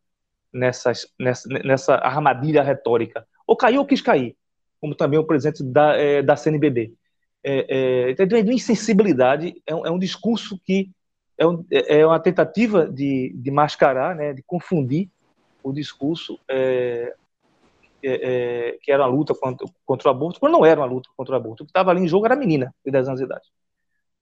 [0.51, 3.25] nessa, nessa, nessa armadilha retórica.
[3.47, 4.35] Ou caiu ou quis cair,
[4.81, 6.93] como também o presidente da, é, da CNBB.
[7.41, 10.91] É, é, é de insensibilidade, é um, é um discurso que
[11.37, 15.09] é, um, é, é uma tentativa de, de mascarar, né, de confundir
[15.63, 17.15] o discurso é,
[18.03, 21.35] é, que era uma luta contra, contra, o aborto, quando não era uma luta contra
[21.35, 21.63] o aborto.
[21.63, 23.47] O que estava ali em jogo era a menina de 10 anos de idade.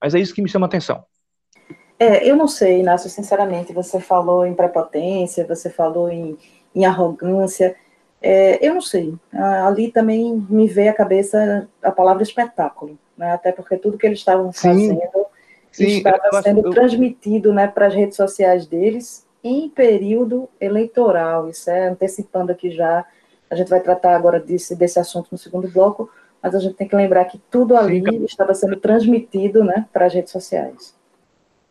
[0.01, 1.03] Mas é isso que me chama a atenção.
[1.99, 6.37] É, eu não sei, Inácio, sinceramente, você falou em prepotência, você falou em,
[6.75, 7.75] em arrogância,
[8.21, 13.31] é, eu não sei, ali também me veio à cabeça a palavra espetáculo, né?
[13.31, 14.99] até porque tudo que eles estavam fazendo
[15.71, 16.71] sim, estava sendo eu...
[16.71, 23.05] transmitido né, para as redes sociais deles em período eleitoral, isso é antecipando aqui já,
[23.49, 26.09] a gente vai tratar agora desse, desse assunto no segundo bloco,
[26.47, 28.23] mas a gente tem que lembrar que tudo ali Sim.
[28.23, 30.97] estava sendo transmitido né, para as redes sociais.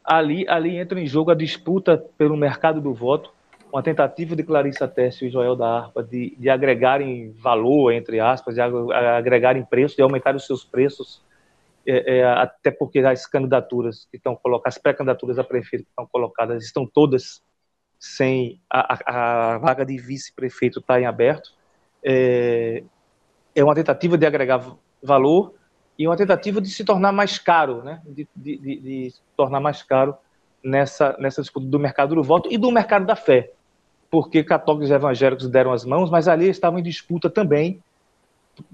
[0.05, 3.33] Ali, ali entra em jogo a disputa pelo mercado do voto,
[3.73, 8.55] uma tentativa de Clarissa Tessio e Joel da Arpa de, de agregarem valor, entre aspas,
[8.55, 11.25] de agregarem preço, de aumentar os seus preços,
[11.87, 16.07] é, é, até porque as candidaturas que estão colocadas, as pré-candidaturas a prefeito que estão
[16.07, 17.43] colocadas, estão todas
[17.99, 21.51] sem a, a, a vaga de vice-prefeito está em aberto.
[22.05, 22.85] É,
[23.57, 24.63] é uma tentativa de agregar
[25.03, 25.55] valor
[25.99, 28.03] e uma tentativa de se tornar mais caro, né?
[28.07, 30.15] de, de, de, de se tornar mais caro
[30.63, 33.51] nessa, nessa disputa do mercado do voto e do mercado da fé,
[34.11, 37.83] porque católicos e evangélicos deram as mãos, mas ali estavam em disputa também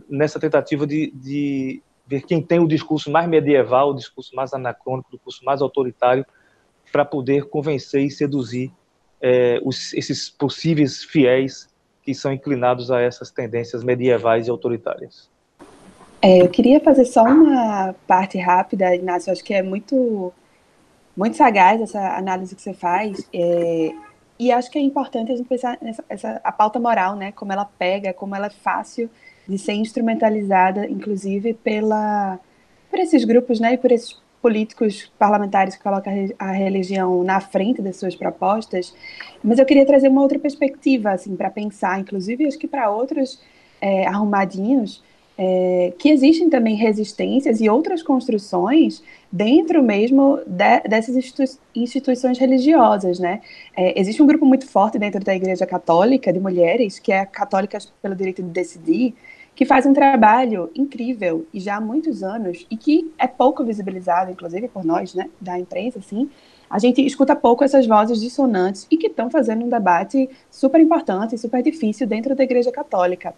[0.09, 5.09] nessa tentativa de, de ver quem tem o discurso mais medieval, o discurso mais anacrônico,
[5.11, 6.27] o discurso mais autoritário,
[6.91, 8.73] para poder convencer e seduzir
[9.21, 11.72] é, os, esses possíveis fiéis
[12.03, 15.31] que são inclinados a essas tendências medievais e autoritárias.
[16.21, 20.33] É, eu queria fazer só uma parte rápida, Inácio, acho que é muito,
[21.17, 23.93] muito sagaz essa análise que você faz, é,
[24.39, 27.53] e acho que é importante a gente pensar nessa essa, a pauta moral, né, como
[27.53, 29.11] ela pega, como ela é fácil
[29.49, 32.39] de ser instrumentalizada, inclusive pela
[32.91, 37.81] por esses grupos, né, e por esses políticos parlamentares que colocam a religião na frente
[37.81, 38.93] das suas propostas,
[39.43, 43.41] mas eu queria trazer uma outra perspectiva, assim, para pensar, inclusive, acho que para outros
[43.81, 45.03] é, arrumadinhos,
[45.39, 53.19] é, que existem também resistências e outras construções dentro mesmo de, dessas institui instituições religiosas,
[53.19, 53.41] né?
[53.75, 57.91] É, existe um grupo muito forte dentro da Igreja Católica de mulheres, que é Católicas
[58.03, 59.15] pelo Direito de Decidir,
[59.55, 64.31] que faz um trabalho incrível e já há muitos anos e que é pouco visibilizado,
[64.31, 66.31] inclusive por nós, né, da imprensa, assim.
[66.71, 71.37] A gente escuta pouco essas vozes dissonantes e que estão fazendo um debate super importante
[71.37, 73.35] super difícil dentro da Igreja Católica.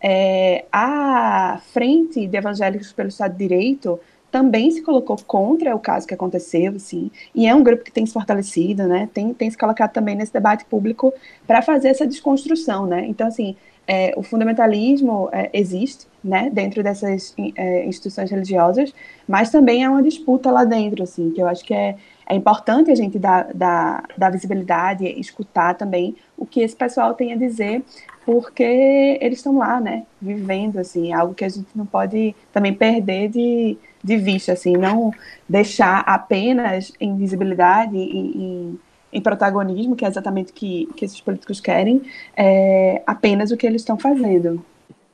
[0.00, 4.00] É, a Frente de Evangélicos pelo Estado de Direito
[4.30, 8.04] também se colocou contra o caso que aconteceu, assim, e é um grupo que tem
[8.04, 11.12] se fortalecido, né, tem, tem se colocado também nesse debate público
[11.46, 13.56] para fazer essa desconstrução, né, então, assim,
[13.88, 18.92] é, o fundamentalismo é, existe, né, dentro dessas é, instituições religiosas,
[19.26, 21.96] mas também é uma disputa lá dentro, assim, que eu acho que é,
[22.28, 27.32] é importante a gente dar, dar, dar visibilidade, escutar também o que esse pessoal tem
[27.32, 27.82] a dizer,
[28.26, 33.30] porque eles estão lá, né, vivendo, assim, algo que a gente não pode também perder
[33.30, 35.10] de, de vista, assim, não
[35.48, 38.78] deixar apenas em visibilidade e em,
[39.12, 42.02] em protagonismo, que é exatamente o que, que esses políticos querem,
[42.36, 44.64] é, apenas o que eles estão fazendo.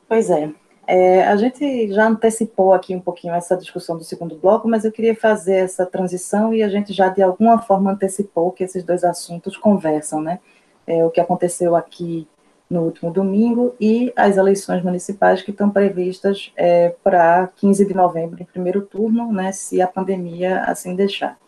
[0.09, 0.51] Pois é.
[0.87, 1.25] é.
[1.25, 5.15] A gente já antecipou aqui um pouquinho essa discussão do segundo bloco, mas eu queria
[5.15, 9.57] fazer essa transição e a gente já de alguma forma antecipou que esses dois assuntos
[9.57, 10.41] conversam, né?
[10.87, 12.29] É, o que aconteceu aqui
[12.69, 18.43] no último domingo, e as eleições municipais que estão previstas é, para 15 de novembro,
[18.43, 21.39] em primeiro turno, né, se a pandemia assim deixar.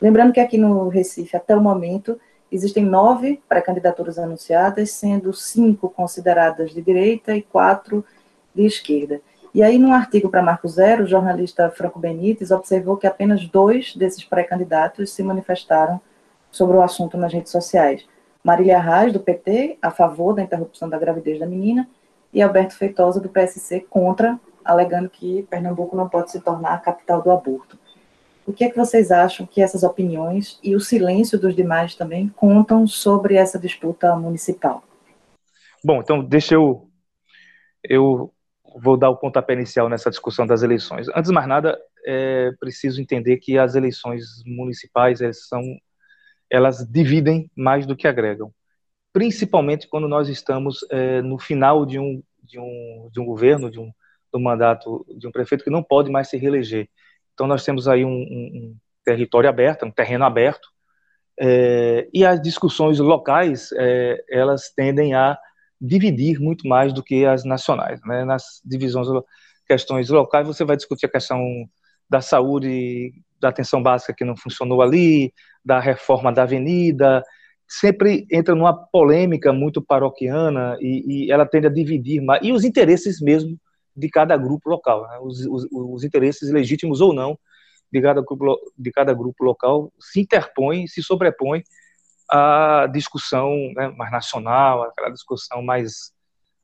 [0.00, 2.18] Lembrando que aqui no Recife, até o momento,
[2.50, 8.04] existem nove pré-candidaturas anunciadas, sendo cinco consideradas de direita e quatro
[8.54, 9.20] de esquerda.
[9.54, 13.96] E aí, num artigo para Marco Zero, o jornalista Franco Benites observou que apenas dois
[13.96, 16.00] desses pré-candidatos se manifestaram
[16.50, 18.06] sobre o assunto nas redes sociais.
[18.44, 21.88] Marília Arraes, do PT, a favor da interrupção da gravidez da menina,
[22.32, 27.22] e Alberto Feitosa, do PSC, contra, alegando que Pernambuco não pode se tornar a capital
[27.22, 27.77] do aborto.
[28.48, 32.30] O que é que vocês acham que essas opiniões e o silêncio dos demais também
[32.30, 34.82] contam sobre essa disputa municipal?
[35.84, 36.88] Bom, então deixa eu
[37.84, 38.32] eu
[38.82, 41.08] vou dar o pontapé inicial nessa discussão das eleições.
[41.10, 45.62] Antes de mais nada, é preciso entender que as eleições municipais são
[46.50, 48.50] elas dividem mais do que agregam,
[49.12, 53.78] principalmente quando nós estamos é, no final de um, de um, de um governo, de
[53.78, 53.92] um,
[54.32, 56.88] do mandato de um prefeito que não pode mais se reeleger.
[57.38, 60.68] Então nós temos aí um, um território aberto, um terreno aberto,
[61.38, 65.38] é, e as discussões locais é, elas tendem a
[65.80, 68.00] dividir muito mais do que as nacionais.
[68.04, 68.24] Né?
[68.24, 69.06] Nas divisões,
[69.68, 71.40] questões locais, você vai discutir a questão
[72.10, 75.32] da saúde, da atenção básica que não funcionou ali,
[75.64, 77.22] da reforma da avenida,
[77.68, 82.64] sempre entra numa polêmica muito paroquiana e, e ela tende a dividir mais, e os
[82.64, 83.56] interesses mesmo
[83.98, 85.18] de cada grupo local, né?
[85.20, 87.38] os, os, os, interesses legítimos ou não
[87.92, 91.64] de cada, grupo, de cada grupo local se interpõem, se sobrepõem
[92.30, 96.12] à discussão né, mais nacional, aquela discussão mais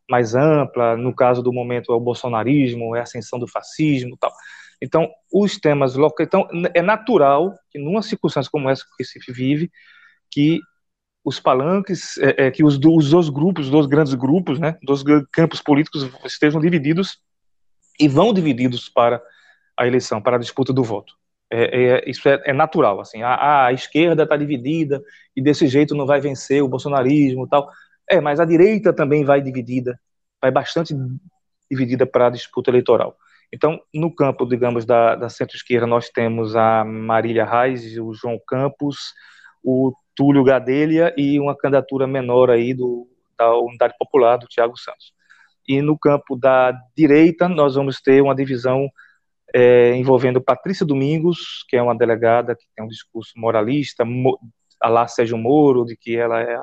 [0.09, 4.31] mais ampla, no caso do momento é o bolsonarismo, é a ascensão do fascismo tal.
[4.81, 6.27] Então, os temas locais.
[6.27, 9.71] Então, é natural que, numa circunstância como essa que Recife vive,
[10.31, 10.61] que
[11.25, 15.03] os palanques, é, é, que os, os dois grupos, os dois grandes grupos, né, dos
[15.33, 17.19] campos políticos estejam divididos
[17.99, 19.23] e vão divididos para
[19.77, 21.15] a eleição, para a disputa do voto.
[21.51, 25.03] É, é, isso é, é, natural, assim, a, a esquerda está dividida
[25.37, 27.71] e desse jeito não vai vencer o bolsonarismo tal.
[28.11, 29.99] É, mas a direita também vai dividida,
[30.41, 30.95] vai bastante
[31.71, 33.17] dividida para a disputa eleitoral.
[33.53, 39.15] Então, no campo, digamos, da, da centro-esquerda, nós temos a Marília Reis, o João Campos,
[39.63, 45.13] o Túlio Gadelha e uma candidatura menor aí do, da Unidade Popular, do Tiago Santos.
[45.67, 48.89] E no campo da direita, nós vamos ter uma divisão
[49.55, 54.39] é, envolvendo Patrícia Domingos, que é uma delegada que tem um discurso moralista, mo,
[54.81, 56.59] a lá Sérgio Moro, de que ela é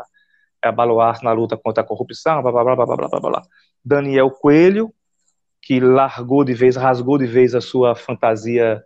[0.64, 3.42] é a baluarte na luta contra a corrupção, blá, blá, blá, blá, blá, blá, blá.
[3.84, 4.94] Daniel Coelho,
[5.62, 8.84] que largou de vez, rasgou de vez a sua fantasia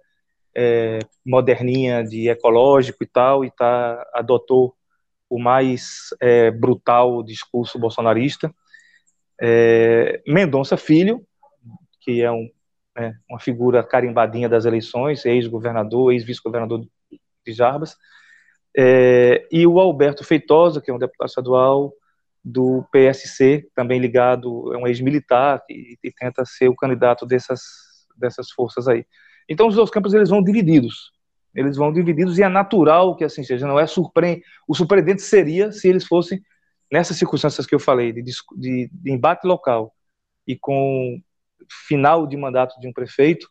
[0.55, 4.75] é, moderninha de ecológico e tal, e tá, adotou
[5.29, 8.53] o mais é, brutal discurso bolsonarista.
[9.41, 11.25] É, Mendonça Filho,
[12.01, 12.49] que é um,
[12.95, 16.81] né, uma figura carimbadinha das eleições, ex-governador, ex-vice-governador
[17.45, 17.97] de Jarbas,
[18.77, 21.93] é, e o Alberto Feitosa, que é um deputado estadual,
[22.43, 27.61] do PSC, também ligado, é um ex-militar e, e, tenta ser o candidato dessas,
[28.15, 29.03] dessas forças aí.
[29.47, 31.11] Então os dois campos eles vão divididos.
[31.53, 33.67] Eles vão divididos e é natural que assim seja.
[33.67, 34.43] Não é surpre...
[34.67, 36.41] O surpreendente seria se eles fossem
[36.91, 39.93] nessas circunstâncias que eu falei de, de, de embate local
[40.47, 41.19] e com
[41.87, 43.49] final de mandato de um prefeito,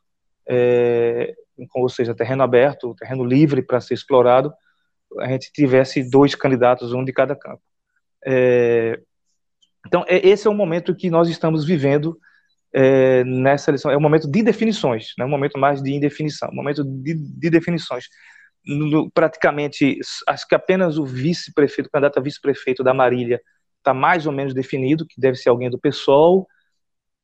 [0.48, 1.34] é,
[1.74, 4.52] ou seja, terreno aberto, terreno livre para ser explorado,
[5.18, 7.62] a gente tivesse dois candidatos, um de cada campo.
[8.24, 9.00] É,
[9.86, 12.18] então, é, esse é o momento que nós estamos vivendo
[12.74, 13.90] é, nessa eleição.
[13.90, 17.50] É um momento de definições, é um momento mais de indefinição, um momento de, de
[17.50, 18.08] definições.
[18.66, 23.40] No, praticamente, acho que apenas o vice-prefeito, o candidato a vice-prefeito da Marília
[23.78, 26.48] está mais ou menos definido, que deve ser alguém do PSOL,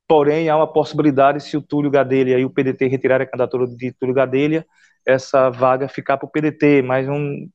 [0.07, 3.93] porém há uma possibilidade, se o Túlio Gadelha e o PDT retirarem a candidatura de
[3.93, 4.67] Túlio Gadelha,
[5.07, 7.49] essa vaga ficar para o PDT, mas um,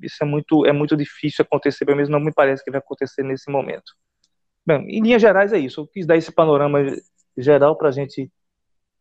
[0.00, 3.24] isso é muito, é muito difícil acontecer, pelo menos não me parece que vai acontecer
[3.24, 3.92] nesse momento.
[4.66, 5.80] Bem, em linhas gerais é isso.
[5.80, 6.80] Eu quis dar esse panorama
[7.36, 8.30] geral para gente,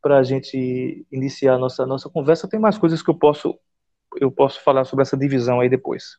[0.04, 2.48] a gente iniciar a nossa, nossa conversa.
[2.48, 3.58] Tem mais coisas que eu posso,
[4.20, 6.18] eu posso falar sobre essa divisão aí depois.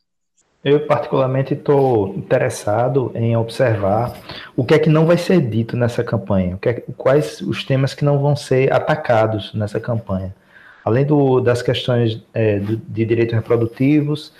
[0.64, 4.16] Eu, particularmente, estou interessado em observar
[4.56, 8.02] o que é que não vai ser dito nessa campanha, é, quais os temas que
[8.02, 10.34] não vão ser atacados nessa campanha.
[10.82, 14.32] Além do, das questões é, de, de direitos reprodutivos,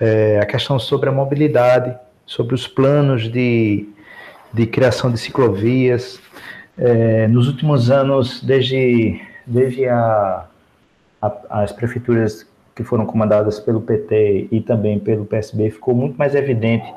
[0.00, 3.86] é, a questão sobre a mobilidade, sobre os planos de,
[4.52, 6.18] de criação de ciclovias.
[6.78, 10.46] É, nos últimos anos, desde, desde a,
[11.20, 16.34] a, as prefeituras que foram comandadas pelo PT e também pelo PSB, ficou muito mais
[16.34, 16.92] evidente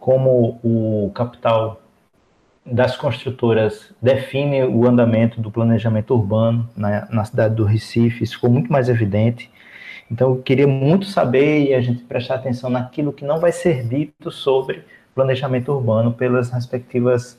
[0.00, 1.80] como o capital
[2.64, 8.50] das construtoras define o andamento do planejamento urbano na, na cidade do Recife, isso ficou
[8.50, 9.50] muito mais evidente.
[10.10, 13.86] Então, eu queria muito saber e a gente prestar atenção naquilo que não vai ser
[13.86, 14.82] dito sobre
[15.14, 17.38] planejamento urbano pelas respectivas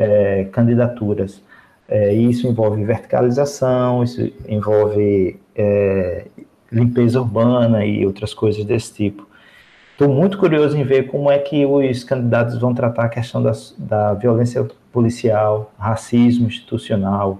[0.00, 1.42] é, candidaturas.
[1.88, 6.26] É, isso envolve verticalização, isso envolve é,
[6.72, 9.28] limpeza urbana e outras coisas desse tipo.
[9.92, 13.74] Estou muito curioso em ver como é que os candidatos vão tratar a questão das,
[13.78, 17.38] da violência policial, racismo institucional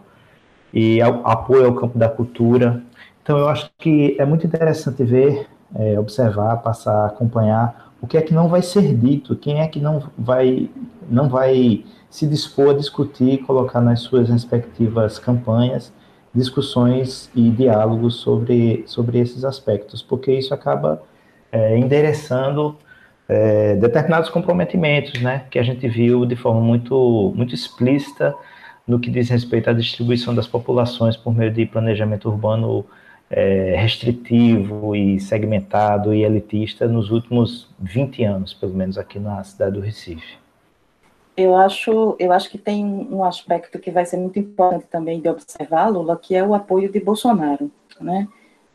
[0.73, 2.83] e apoio ao campo da cultura,
[3.31, 5.47] então, eu acho que é muito interessante ver,
[5.77, 9.79] é, observar, passar, acompanhar o que é que não vai ser dito, quem é que
[9.79, 10.69] não vai,
[11.09, 15.93] não vai se dispor a discutir, colocar nas suas respectivas campanhas
[16.35, 21.03] discussões e diálogos sobre, sobre esses aspectos, porque isso acaba
[21.51, 22.77] é, endereçando
[23.29, 28.35] é, determinados comprometimentos, né, que a gente viu de forma muito, muito explícita
[28.87, 32.85] no que diz respeito à distribuição das populações por meio de planejamento urbano
[33.29, 39.73] é, restritivo e segmentado e elitista nos últimos 20 anos, pelo menos aqui na cidade
[39.73, 40.40] do Recife.
[41.41, 45.29] Eu acho, eu acho que tem um aspecto que vai ser muito importante também de
[45.29, 48.29] observar, Lula, que é o apoio de Bolsonaro, né?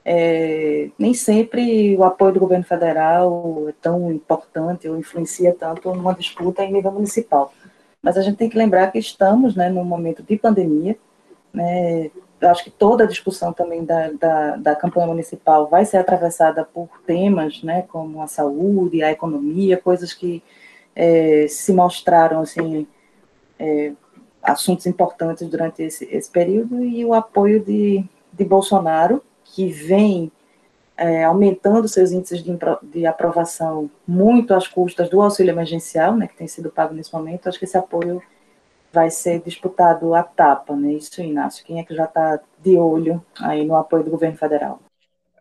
[0.04, 6.14] É, nem sempre o apoio do governo federal é tão importante ou influencia tanto numa
[6.14, 7.54] disputa em nível municipal.
[8.02, 10.96] Mas a gente tem que lembrar que estamos né, num momento de pandemia,
[11.54, 15.98] né, eu acho que toda a discussão também da, da, da, campanha municipal vai ser
[15.98, 20.44] atravessada por temas, né, como a saúde, a economia, coisas que
[20.96, 22.88] é, se mostraram, assim,
[23.60, 23.92] é,
[24.42, 30.32] assuntos importantes durante esse, esse período, e o apoio de, de Bolsonaro, que vem
[30.98, 36.38] é, aumentando seus índices de, de, aprovação muito às custas do auxílio emergencial, né, que
[36.38, 38.22] tem sido pago nesse momento, acho que esse apoio
[38.94, 40.94] vai ser disputado a tapa, né?
[40.94, 41.66] Isso, Inácio.
[41.66, 44.80] Quem é que já está de olho aí no apoio do governo federal?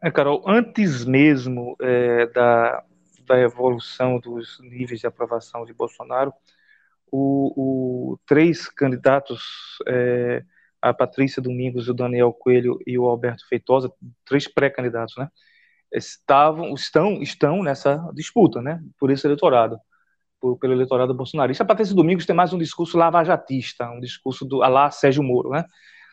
[0.03, 2.83] É, Carol, antes mesmo é, da,
[3.27, 6.33] da evolução dos níveis de aprovação de Bolsonaro,
[7.11, 9.43] o, o três candidatos,
[9.87, 10.43] é,
[10.83, 13.93] a Patrícia Domingos, o Daniel Coelho e o Alberto Feitosa,
[14.25, 15.29] três pré-candidatos, né?
[15.93, 18.83] Estavam, estão, estão nessa disputa, né?
[18.99, 19.79] Por esse eleitorado
[20.45, 21.65] por, pelo eleitorado bolsonarista.
[21.65, 25.65] A Patrícia Domingos tem mais um discurso lavajatista, um discurso do lá Sérgio Moro, né?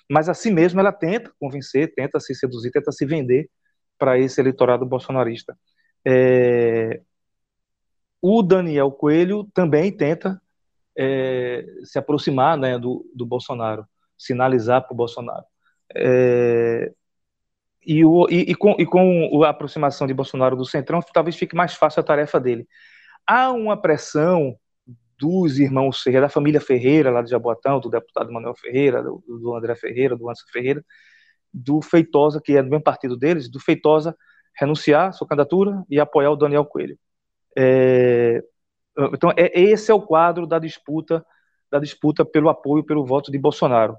[0.10, 3.50] Mas assim mesmo ela tenta convencer, tenta se seduzir, tenta se vender
[3.98, 5.58] para esse eleitorado bolsonarista.
[6.06, 7.02] É...
[8.22, 10.40] O Daniel Coelho também tenta
[10.96, 13.86] é, se aproximar né, do, do Bolsonaro,
[14.18, 15.44] sinalizar para o Bolsonaro.
[15.96, 16.94] É,
[17.84, 21.56] e, o, e, e, com, e com a aproximação de Bolsonaro do Centrão, talvez fique
[21.56, 22.68] mais fácil a tarefa dele
[23.28, 24.56] há uma pressão
[25.18, 29.56] dos irmãos Ferreira, da família Ferreira, lá de Jaboatão, do deputado Manuel Ferreira, do, do
[29.56, 30.84] André Ferreira, do Anderson Ferreira,
[31.54, 34.16] do Feitosa, que é do mesmo partido deles, do Feitosa
[34.60, 36.98] renunciar sua candidatura e apoiar o Daniel Coelho.
[37.58, 38.44] É,
[39.14, 41.26] então, é, esse é o quadro da disputa,
[41.70, 43.96] da disputa pelo apoio, pelo voto de Bolsonaro.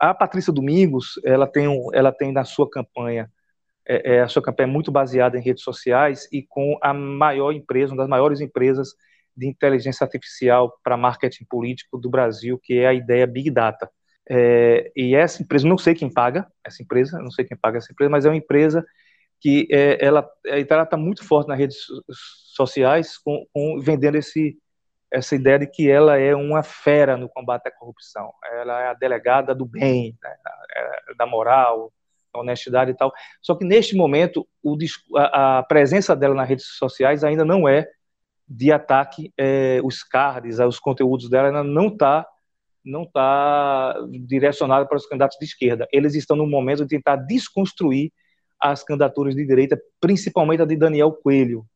[0.00, 3.30] A Patrícia Domingos, ela tem, ela tem na sua campanha
[3.90, 7.50] é, é, a sua campanha é muito baseada em redes sociais e com a maior
[7.50, 8.94] empresa, uma das maiores empresas
[9.36, 13.90] de inteligência artificial para marketing político do Brasil, que é a ideia Big Data.
[14.28, 17.92] É, e essa empresa, não sei quem paga essa empresa, não sei quem paga essa
[17.92, 18.84] empresa, mas é uma empresa
[19.40, 21.78] que é, ela está muito forte nas redes
[22.54, 24.58] sociais, com, com, vendendo esse,
[25.10, 28.32] essa ideia de que ela é uma fera no combate à corrupção.
[28.52, 30.36] Ela é a delegada do bem, né,
[31.16, 31.92] da moral,
[32.32, 33.12] da honestidade e tal.
[33.40, 34.76] Só que neste momento, o,
[35.16, 37.86] a, a, presença dela nas redes sociais ainda não é
[38.46, 42.26] de ataque, é, os cards, os conteúdos dela ainda não está
[42.82, 43.94] não está
[44.26, 45.86] direcionada para os candidatos de esquerda.
[45.92, 48.10] Eles estão no momento de tentar desconstruir
[48.60, 51.66] as candidaturas de direita, principalmente a de Daniel Coelho,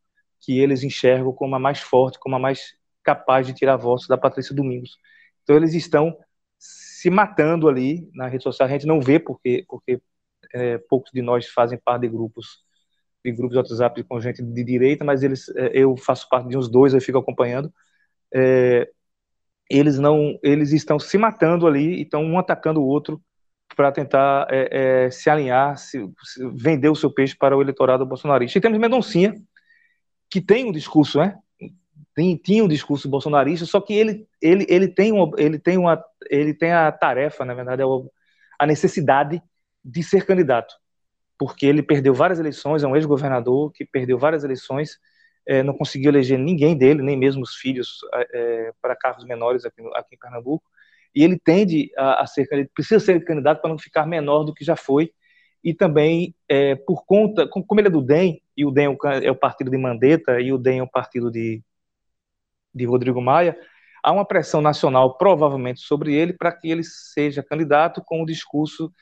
[0.40, 4.18] que eles enxergam como a mais forte, como a mais capaz de tirar votos da
[4.18, 4.98] Patrícia Domingos.
[5.42, 6.16] Então eles estão
[6.58, 8.68] se matando ali na rede social.
[8.68, 10.00] A gente não vê porque porque
[10.52, 12.62] é, poucos de nós fazem parte de grupos
[13.24, 16.56] de grupos de WhatsApp com gente de direita, mas eles é, eu faço parte de
[16.56, 17.72] uns dois, eu fico acompanhando.
[18.32, 18.90] É,
[19.70, 23.22] eles não eles estão se matando ali, estão um atacando o outro
[23.76, 28.06] para tentar é, é, se alinhar, se, se, vender o seu peixe para o eleitorado
[28.06, 28.58] bolsonarista.
[28.58, 29.34] E temos Mendoncinha,
[30.30, 31.36] que tem um discurso, né?
[32.14, 36.02] Tem, tinha um discurso bolsonarista, só que ele, ele, ele, tem, uma, ele, tem, uma,
[36.30, 37.84] ele tem a tarefa, na verdade, é
[38.58, 39.42] a necessidade
[39.84, 40.74] de ser candidato,
[41.36, 44.98] porque ele perdeu várias eleições, é um ex-governador que perdeu várias eleições,
[45.46, 47.98] é, não conseguiu eleger ninguém dele, nem mesmo os filhos,
[48.32, 50.64] é, para cargos menores aqui, aqui, em Pernambuco.
[51.14, 54.64] E ele tende a, a ser precisa ser candidato para não ficar menor do que
[54.64, 55.12] já foi.
[55.62, 59.36] E também, é, por conta, como ele é do DEM, e o DEM é o
[59.36, 61.62] partido de Mandetta, e o DEM é o partido de,
[62.74, 63.56] de Rodrigo Maia,
[64.02, 68.92] há uma pressão nacional, provavelmente, sobre ele, para que ele seja candidato com um discurso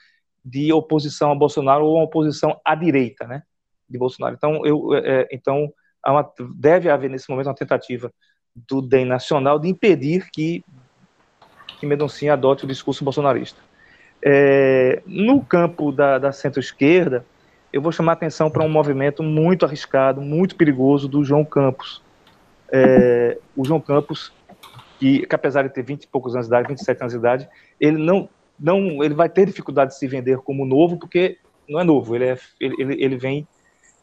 [0.44, 3.42] de oposição a Bolsonaro ou uma oposição à direita, né,
[3.88, 4.36] de Bolsonaro.
[4.36, 5.72] Então, eu, é, então
[6.06, 8.12] uma, deve haver nesse momento uma tentativa
[8.54, 10.64] do DEM nacional de impedir que,
[11.82, 13.60] que Mendoncinha adote o discurso bolsonarista.
[14.24, 17.26] É, no campo da, da centro-esquerda,
[17.72, 22.00] eu vou chamar atenção para um movimento muito arriscado, muito perigoso do João Campos.
[22.70, 24.32] É, o João Campos,
[25.00, 27.48] que, que, apesar de ter 20 e poucos anos de idade, 27 anos de idade,
[27.80, 31.82] ele não, não ele vai ter dificuldade de se vender como novo, porque não é
[31.84, 33.44] novo, ele, é, ele, ele vem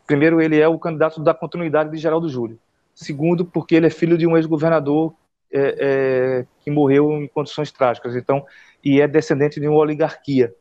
[0.06, 2.60] Primeiro, ele é o candidato da continuidade de Geraldo Júlio.
[2.94, 5.14] Segundo, porque ele é filho de um ex-governador
[5.52, 8.16] é, é, que morreu em condições trágicas.
[8.16, 8.45] Então,
[8.84, 10.54] e é descendente de uma oligarquia,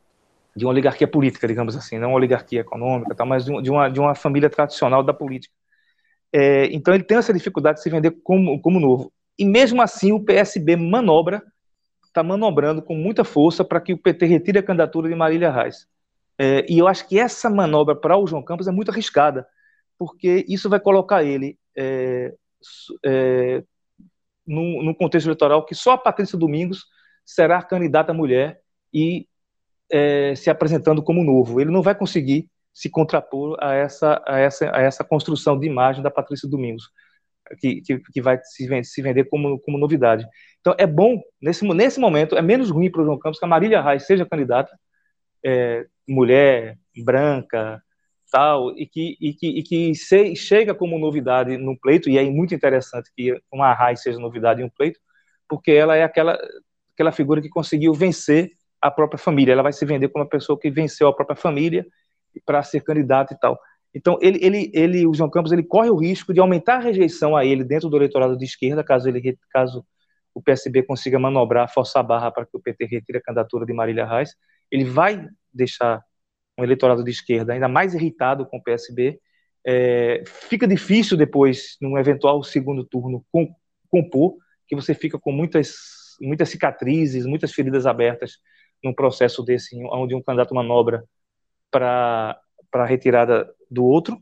[0.55, 3.99] de uma oligarquia política, digamos assim, não uma oligarquia econômica, tá, mas de, uma, de
[3.99, 5.53] uma família tradicional da política.
[6.31, 9.11] É, então, ele tem essa dificuldade de se vender como, como novo.
[9.37, 11.41] E mesmo assim, o PSB manobra,
[12.05, 15.87] está manobrando com muita força para que o PT retire a candidatura de Marília Reis.
[16.37, 19.47] É, e eu acho que essa manobra para o João Campos é muito arriscada,
[19.97, 22.33] porque isso vai colocar ele é,
[23.05, 23.63] é,
[24.49, 26.85] num, contexto eleitoral que só a Patrícia Domingos
[27.25, 28.59] será candidata mulher
[28.93, 29.27] e
[29.91, 31.61] é, se apresentando como novo.
[31.61, 36.01] Ele não vai conseguir se contrapor a essa, a essa, a essa construção de imagem
[36.01, 36.89] da Patrícia Domingos,
[37.59, 40.25] que, que, que vai se vender, se vender como, como novidade.
[40.59, 43.47] Então, é bom, nesse, nesse momento, é menos ruim para o João Campos que a
[43.47, 44.71] Marília Reis seja candidata,
[45.45, 47.81] é, mulher, branca,
[48.29, 52.23] tal, e que, e que, e que se, chega como novidade no pleito, e é
[52.29, 54.99] muito interessante que uma raiz seja novidade em um pleito,
[55.47, 56.37] porque ela é aquela,
[56.93, 58.51] aquela figura que conseguiu vencer
[58.81, 61.85] a própria família, ela vai se vender como uma pessoa que venceu a própria família
[62.45, 63.59] para ser candidato e tal.
[63.93, 67.35] Então, ele, ele, ele, o João Campos, ele corre o risco de aumentar a rejeição
[67.35, 69.83] a ele dentro do eleitorado de esquerda, caso ele, caso
[70.33, 73.73] o PSB consiga manobrar, forçar a barra para que o PT retire a candidatura de
[73.73, 74.35] Marília Reis,
[74.71, 76.03] ele vai deixar
[76.59, 79.19] um eleitorado de esquerda ainda mais irritado com o PSB.
[79.65, 83.25] É, fica difícil depois, num eventual segundo turno,
[83.89, 84.37] compor,
[84.67, 88.37] que você fica com muitas, muitas cicatrizes, muitas feridas abertas
[88.83, 91.03] num processo desse, onde um candidato manobra
[91.71, 92.39] para
[92.73, 94.17] a retirada do outro.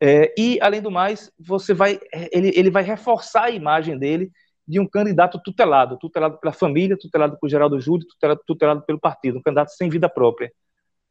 [0.00, 1.98] É, e, além do mais, você vai,
[2.32, 4.30] ele, ele vai reforçar a imagem dele
[4.66, 9.38] de um candidato tutelado, tutelado pela família, tutelado por Geraldo Júlio, tutelado, tutelado pelo partido,
[9.38, 10.52] um candidato sem vida própria.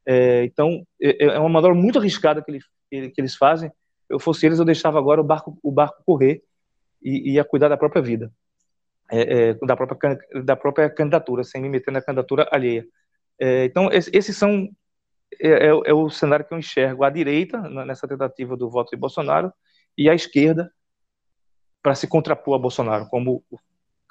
[0.06, 2.60] É, então, é, é uma manobra muito arriscada que,
[2.92, 3.72] ele, que, eles fazem.
[4.10, 6.44] Eu fosse eles, eu deixava agora o barco, o barco correr
[7.02, 8.32] e, ia cuidar da própria vida,
[9.12, 12.86] é, é, da, própria, da própria candidatura, sem me meter na candidatura alheia.
[13.40, 14.70] É, então, esses são
[15.40, 17.04] é, é, o cenário que eu enxergo.
[17.04, 19.52] A direita, nessa tentativa do voto de Bolsonaro,
[19.98, 20.72] e a esquerda,
[21.82, 23.44] para se contrapor a Bolsonaro, como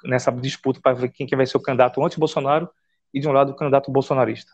[0.03, 2.69] nessa disputa para ver quem vai ser o candidato anti-Bolsonaro
[3.13, 4.51] e, de um lado, o candidato bolsonarista.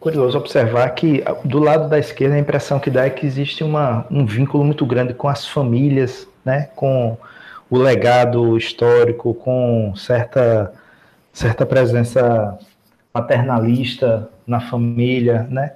[0.00, 4.06] Curioso observar que do lado da esquerda a impressão que dá é que existe uma,
[4.10, 7.16] um vínculo muito grande com as famílias, né, com
[7.70, 10.72] o legado histórico, com certa,
[11.32, 12.58] certa presença
[13.12, 15.72] paternalista na família, né?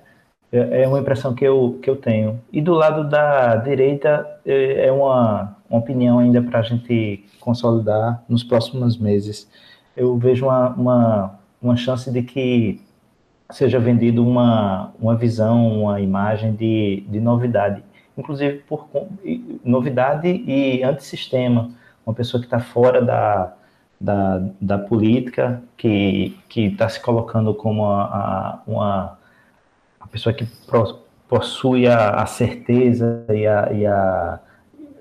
[0.51, 2.41] É, é uma impressão que eu, que eu tenho.
[2.53, 8.23] E do lado da direita é, é uma, uma opinião ainda para a gente consolidar
[8.29, 9.49] nos próximos meses.
[9.97, 12.81] Eu vejo uma, uma, uma chance de que
[13.53, 17.83] seja vendido uma, uma visão, uma imagem de, de novidade,
[18.17, 18.89] inclusive por
[19.65, 21.71] novidade e antissistema,
[22.05, 23.53] uma pessoa que está fora da,
[24.01, 29.19] da, da política, que está se colocando como a, a, uma
[30.01, 30.47] a pessoa que
[31.29, 34.41] possui a, a certeza e, a, e a,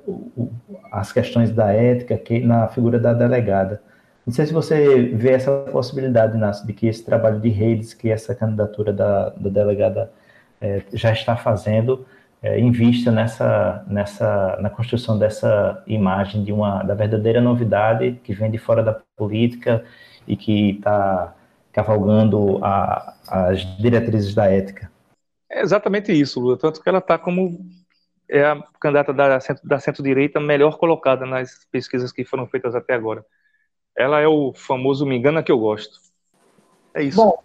[0.07, 0.49] o,
[0.91, 3.81] as questões da ética que, na figura da delegada.
[4.25, 8.09] Não sei se você vê essa possibilidade, Inácio, de que esse trabalho de redes que
[8.09, 10.11] essa candidatura da, da delegada
[10.59, 12.05] é, já está fazendo
[12.41, 18.49] é, invista nessa, nessa, na construção dessa imagem de uma da verdadeira novidade que vem
[18.49, 19.83] de fora da política
[20.27, 21.35] e que está
[21.71, 24.91] cavalgando a, as diretrizes da ética.
[25.49, 26.57] É exatamente isso, Lula.
[26.57, 27.59] Tanto que ela está como
[28.29, 33.25] é a candidata da, da centro-direita melhor colocada nas pesquisas que foram feitas até agora.
[33.97, 35.99] Ela é o famoso me engana que eu gosto.
[36.93, 37.17] É isso.
[37.17, 37.39] Bom,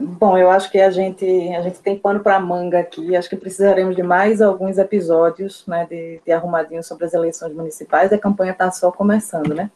[0.00, 1.24] bom eu acho que a gente,
[1.54, 3.16] a gente tem pano para manga aqui.
[3.16, 8.12] Acho que precisaremos de mais alguns episódios né, de, de arrumadinho sobre as eleições municipais.
[8.12, 9.70] A campanha está só começando, né?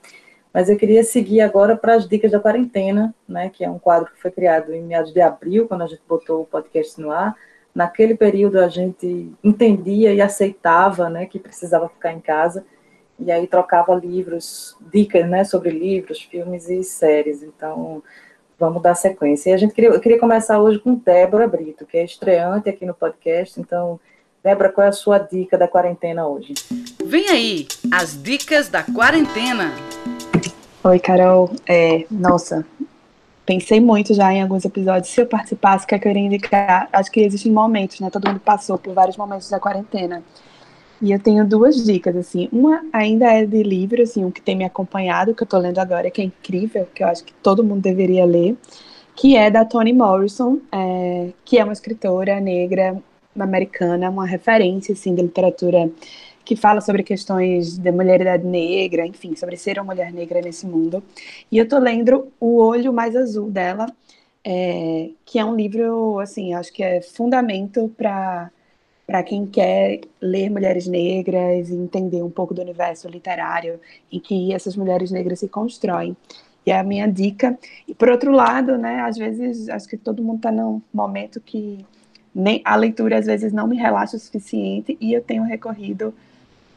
[0.53, 4.11] Mas eu queria seguir agora para as dicas da quarentena, né, que é um quadro
[4.11, 7.37] que foi criado em meados de abril, quando a gente botou o podcast no ar.
[7.75, 12.65] Naquele período a gente entendia e aceitava né, que precisava ficar em casa
[13.19, 17.43] e aí trocava livros, dicas, né, sobre livros, filmes e séries.
[17.43, 18.03] Então,
[18.59, 19.51] vamos dar sequência.
[19.51, 22.87] E a gente queria, eu queria começar hoje com Débora Brito, que é estreante aqui
[22.87, 23.61] no podcast.
[23.61, 23.99] Então,
[24.43, 26.55] Débora, qual é a sua dica da quarentena hoje?
[27.05, 29.73] Vem aí, as dicas da quarentena.
[30.85, 31.51] Oi, Carol.
[31.67, 32.65] É, nossa,
[33.45, 35.13] pensei muito já em alguns episódios.
[35.13, 36.89] Se eu participasse, o que, é que eu queria indicar?
[36.93, 38.11] Acho que existem momentos, né?
[38.11, 40.23] Todo mundo passou por vários momentos da quarentena.
[41.01, 42.49] E eu tenho duas dicas, assim.
[42.53, 45.79] Uma ainda é de livro, assim, um que tem me acompanhado, que eu tô lendo
[45.79, 48.57] agora, que é incrível, que eu acho que todo mundo deveria ler,
[49.15, 53.01] que é da Toni Morrison, é, que é uma escritora negra
[53.39, 55.91] americana, uma referência, assim, de literatura
[56.45, 61.03] que fala sobre questões da mulheridade negra, enfim, sobre ser uma mulher negra nesse mundo.
[61.53, 63.87] E eu tô lendo O Olho Mais Azul dela,
[64.43, 68.51] é, que é um livro, assim, acho que é fundamento para
[69.09, 73.81] para quem quer ler mulheres negras e entender um pouco do universo literário
[74.13, 76.15] em que essas mulheres negras se constroem.
[76.67, 77.59] E é a minha dica.
[77.89, 81.83] E por outro lado, né, às vezes acho que todo mundo está num momento que
[82.35, 86.13] nem a leitura às vezes não me relaxa o suficiente e eu tenho recorrido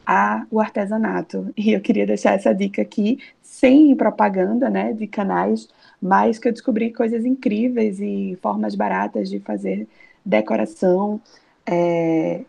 [0.06, 1.52] ao artesanato.
[1.54, 5.68] E eu queria deixar essa dica aqui, sem propaganda, né, de canais,
[6.00, 9.86] mas que eu descobri coisas incríveis e formas baratas de fazer
[10.24, 11.20] decoração,
[11.66, 12.42] é,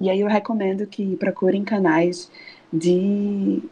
[0.00, 2.30] e aí eu recomendo que procurem canais
[2.72, 3.62] de,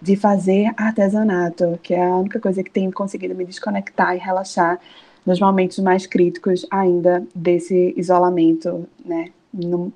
[0.00, 4.80] de fazer artesanato, que é a única coisa que tem conseguido me desconectar e relaxar
[5.24, 9.30] nos momentos mais críticos ainda desse isolamento, né?
[9.52, 9.92] No,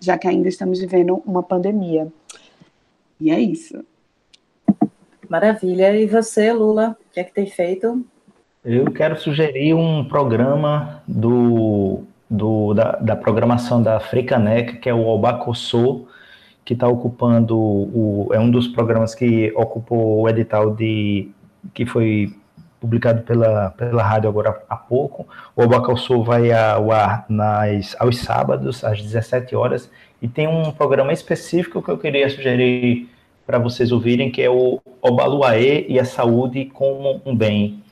[0.00, 2.08] já que ainda estamos vivendo uma pandemia.
[3.20, 3.84] E é isso.
[5.28, 5.94] Maravilha.
[5.96, 8.04] E você, Lula, o que é que tem feito?
[8.64, 15.06] Eu quero sugerir um programa do do, da, da, programação da Africaneca, que é o
[15.06, 16.06] Obacossô,
[16.64, 21.28] que está ocupando o, é um dos programas que ocupou o edital de
[21.74, 22.32] que foi
[22.80, 25.26] publicado pela, pela rádio agora há pouco.
[25.56, 29.90] O Obacossô vai ao ar nas, aos sábados, às 17 horas,
[30.22, 33.08] e tem um programa específico que eu queria sugerir
[33.46, 37.82] para vocês ouvirem, que é o Obaluaê e a Saúde como um Bem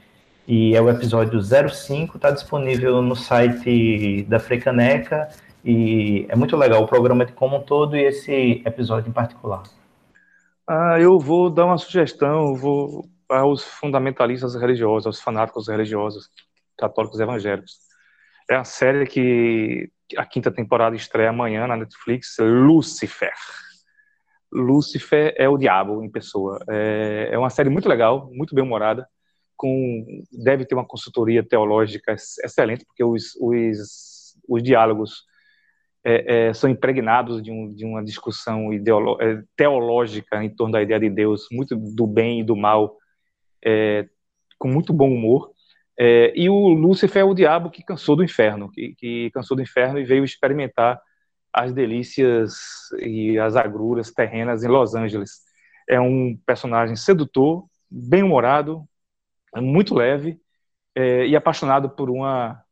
[0.48, 5.28] e é o episódio 05, está disponível no site da Frecaneca
[5.62, 9.62] e é muito legal o programa como um todo e esse episódio em particular.
[10.66, 16.30] Ah, eu vou dar uma sugestão, vou aos fundamentalistas religiosos, aos fanáticos religiosos,
[16.78, 17.74] católicos evangélicos.
[18.50, 23.34] É a série que a quinta temporada estreia amanhã na Netflix, Lucifer.
[24.50, 26.58] Lucifer é o diabo em pessoa.
[26.70, 29.06] É, é uma série muito legal, muito bem humorada
[29.58, 35.24] com deve ter uma consultoria teológica excelente, porque os, os, os diálogos
[36.04, 41.00] é, é, são impregnados de, um, de uma discussão é, teológica em torno da ideia
[41.00, 42.96] de Deus, muito do bem e do mal,
[43.62, 44.08] é,
[44.58, 45.50] com muito bom humor.
[45.98, 49.62] É, e o Lúcifer é o diabo que cansou do inferno, que, que cansou do
[49.62, 51.00] inferno e veio experimentar
[51.52, 52.54] as delícias
[53.00, 55.40] e as agruras terrenas em Los Angeles.
[55.88, 58.86] É um personagem sedutor, bem-humorado,
[59.56, 60.38] muito leve
[60.94, 62.62] é, e apaixonado por uma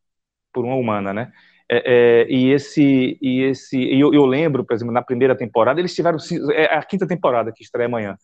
[0.52, 1.32] por uma humana, né?
[1.70, 5.80] É, é, e esse e esse e eu, eu, lembro, por exemplo, na primeira temporada
[5.80, 6.18] eles tiveram
[6.52, 8.16] é a quinta temporada que estreia amanhã.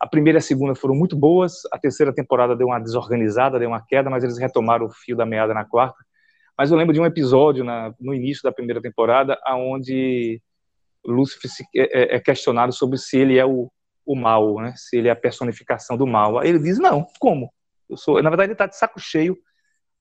[0.00, 3.68] A primeira e a segunda foram muito boas, a terceira temporada deu uma desorganizada, deu
[3.68, 5.96] uma queda, mas eles retomaram o fio da meada na quarta.
[6.56, 10.40] Mas eu lembro de um episódio na, no início da primeira temporada, aonde
[11.04, 13.70] Lúcifer é, é, é, questionado sobre se ele é o,
[14.04, 14.72] o mal, né?
[14.76, 16.38] se ele é a personificação do mal.
[16.38, 17.52] Aí ele diz, não, como?
[17.88, 19.36] Eu sou, na verdade, ele está de saco cheio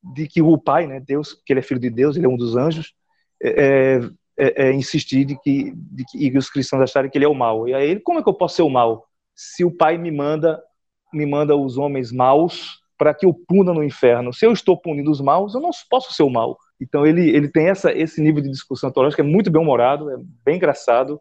[0.03, 2.37] de que o Pai, né, Deus, que ele é filho de Deus, ele é um
[2.37, 2.93] dos anjos,
[3.41, 3.99] é,
[4.37, 7.33] é, é insistir de que, de que e os cristãos acharem que ele é o
[7.33, 7.67] mal.
[7.67, 9.07] E aí como é que eu posso ser o mal?
[9.33, 10.61] Se o Pai me manda
[11.13, 14.33] me manda os homens maus para que eu puna no inferno.
[14.33, 16.57] Se eu estou punindo os maus, eu não posso ser o mal.
[16.79, 20.17] Então ele, ele tem essa, esse nível de discussão teológica, é muito bem humorado, é
[20.43, 21.19] bem engraçado,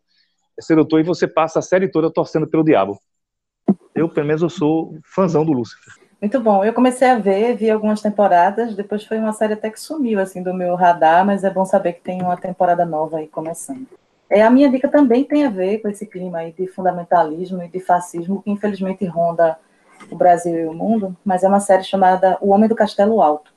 [0.59, 2.99] é sedutor, e você passa a série toda torcendo pelo diabo.
[3.95, 5.95] Eu, pelo menos, eu sou fãzão do Lúcifer.
[6.25, 6.65] Muito bom.
[6.65, 10.43] Eu comecei a ver, vi algumas temporadas, depois foi uma série até que sumiu assim
[10.43, 13.87] do meu radar, mas é bom saber que tem uma temporada nova aí começando.
[14.31, 17.69] É, a minha dica também tem a ver com esse clima aí de fundamentalismo e
[17.69, 19.59] de fascismo que infelizmente ronda
[20.11, 23.53] o Brasil e o mundo, mas é uma série chamada O Homem do Castelo Alto.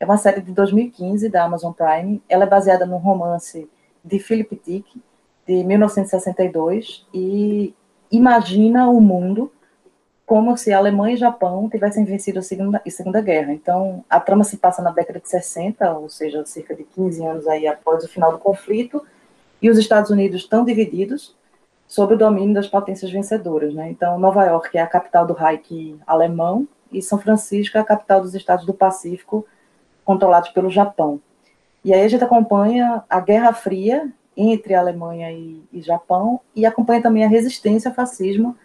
[0.00, 2.20] É uma série de 2015 da Amazon Prime.
[2.28, 3.70] Ela é baseada num romance
[4.04, 5.00] de Philip Dick,
[5.46, 7.72] de 1962, e
[8.10, 9.52] imagina o mundo
[10.30, 13.52] como se Alemanha e Japão tivessem vencido a Segunda, a Segunda Guerra.
[13.52, 17.48] Então, a trama se passa na década de 60, ou seja, cerca de 15 anos
[17.48, 19.04] aí após o final do conflito,
[19.60, 21.34] e os Estados Unidos estão divididos
[21.88, 23.74] sob o domínio das potências vencedoras.
[23.74, 23.90] Né?
[23.90, 28.20] Então, Nova York é a capital do Reich alemão e São Francisco é a capital
[28.20, 29.44] dos Estados do Pacífico,
[30.04, 31.20] controlados pelo Japão.
[31.84, 37.02] E aí a gente acompanha a Guerra Fria entre Alemanha e, e Japão e acompanha
[37.02, 38.56] também a resistência ao fascismo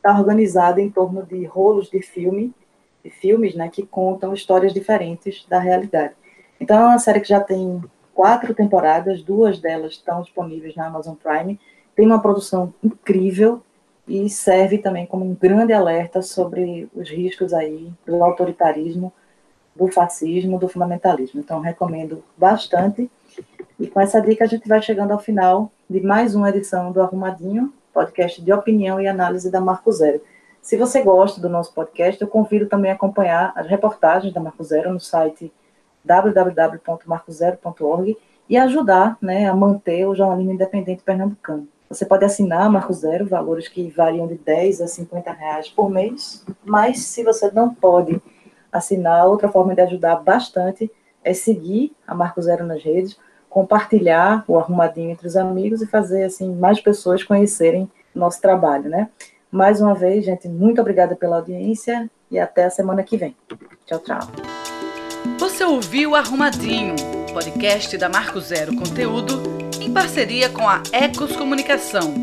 [0.00, 2.52] está organizada em torno de rolos de filme,
[3.04, 6.14] de filmes, né, que contam histórias diferentes da realidade.
[6.58, 7.82] Então é uma série que já tem
[8.14, 11.60] quatro temporadas, duas delas estão disponíveis na Amazon Prime.
[11.94, 13.62] Tem uma produção incrível
[14.08, 19.12] e serve também como um grande alerta sobre os riscos aí do autoritarismo,
[19.76, 21.40] do fascismo, do fundamentalismo.
[21.40, 23.10] Então recomendo bastante.
[23.78, 27.00] E com essa dica a gente vai chegando ao final de mais uma edição do
[27.00, 30.22] Arrumadinho, podcast de opinião e análise da Marco Zero.
[30.62, 34.64] Se você gosta do nosso podcast, eu convido também a acompanhar as reportagens da Marco
[34.64, 35.52] Zero no site
[36.02, 38.16] www.marcozero.org
[38.48, 41.68] e ajudar né, a manter o jornalismo independente pernambucano.
[41.90, 46.42] Você pode assinar Marco Zero, valores que variam de 10 a 50 reais por mês,
[46.64, 48.18] mas se você não pode
[48.72, 50.90] assinar, outra forma de ajudar bastante
[51.22, 53.18] é seguir a Marco Zero nas redes,
[53.50, 59.10] compartilhar o arrumadinho entre os amigos e fazer assim mais pessoas conhecerem nosso trabalho, né?
[59.50, 63.36] Mais uma vez, gente, muito obrigada pela audiência e até a semana que vem.
[63.84, 64.20] Tchau, tchau.
[65.38, 66.94] Você ouviu Arrumadinho,
[67.32, 69.42] podcast da Marco Zero Conteúdo,
[69.80, 72.14] em parceria com a Ecos Comunicação,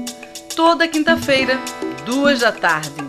[0.56, 1.60] toda quinta-feira,
[2.06, 3.07] duas da tarde.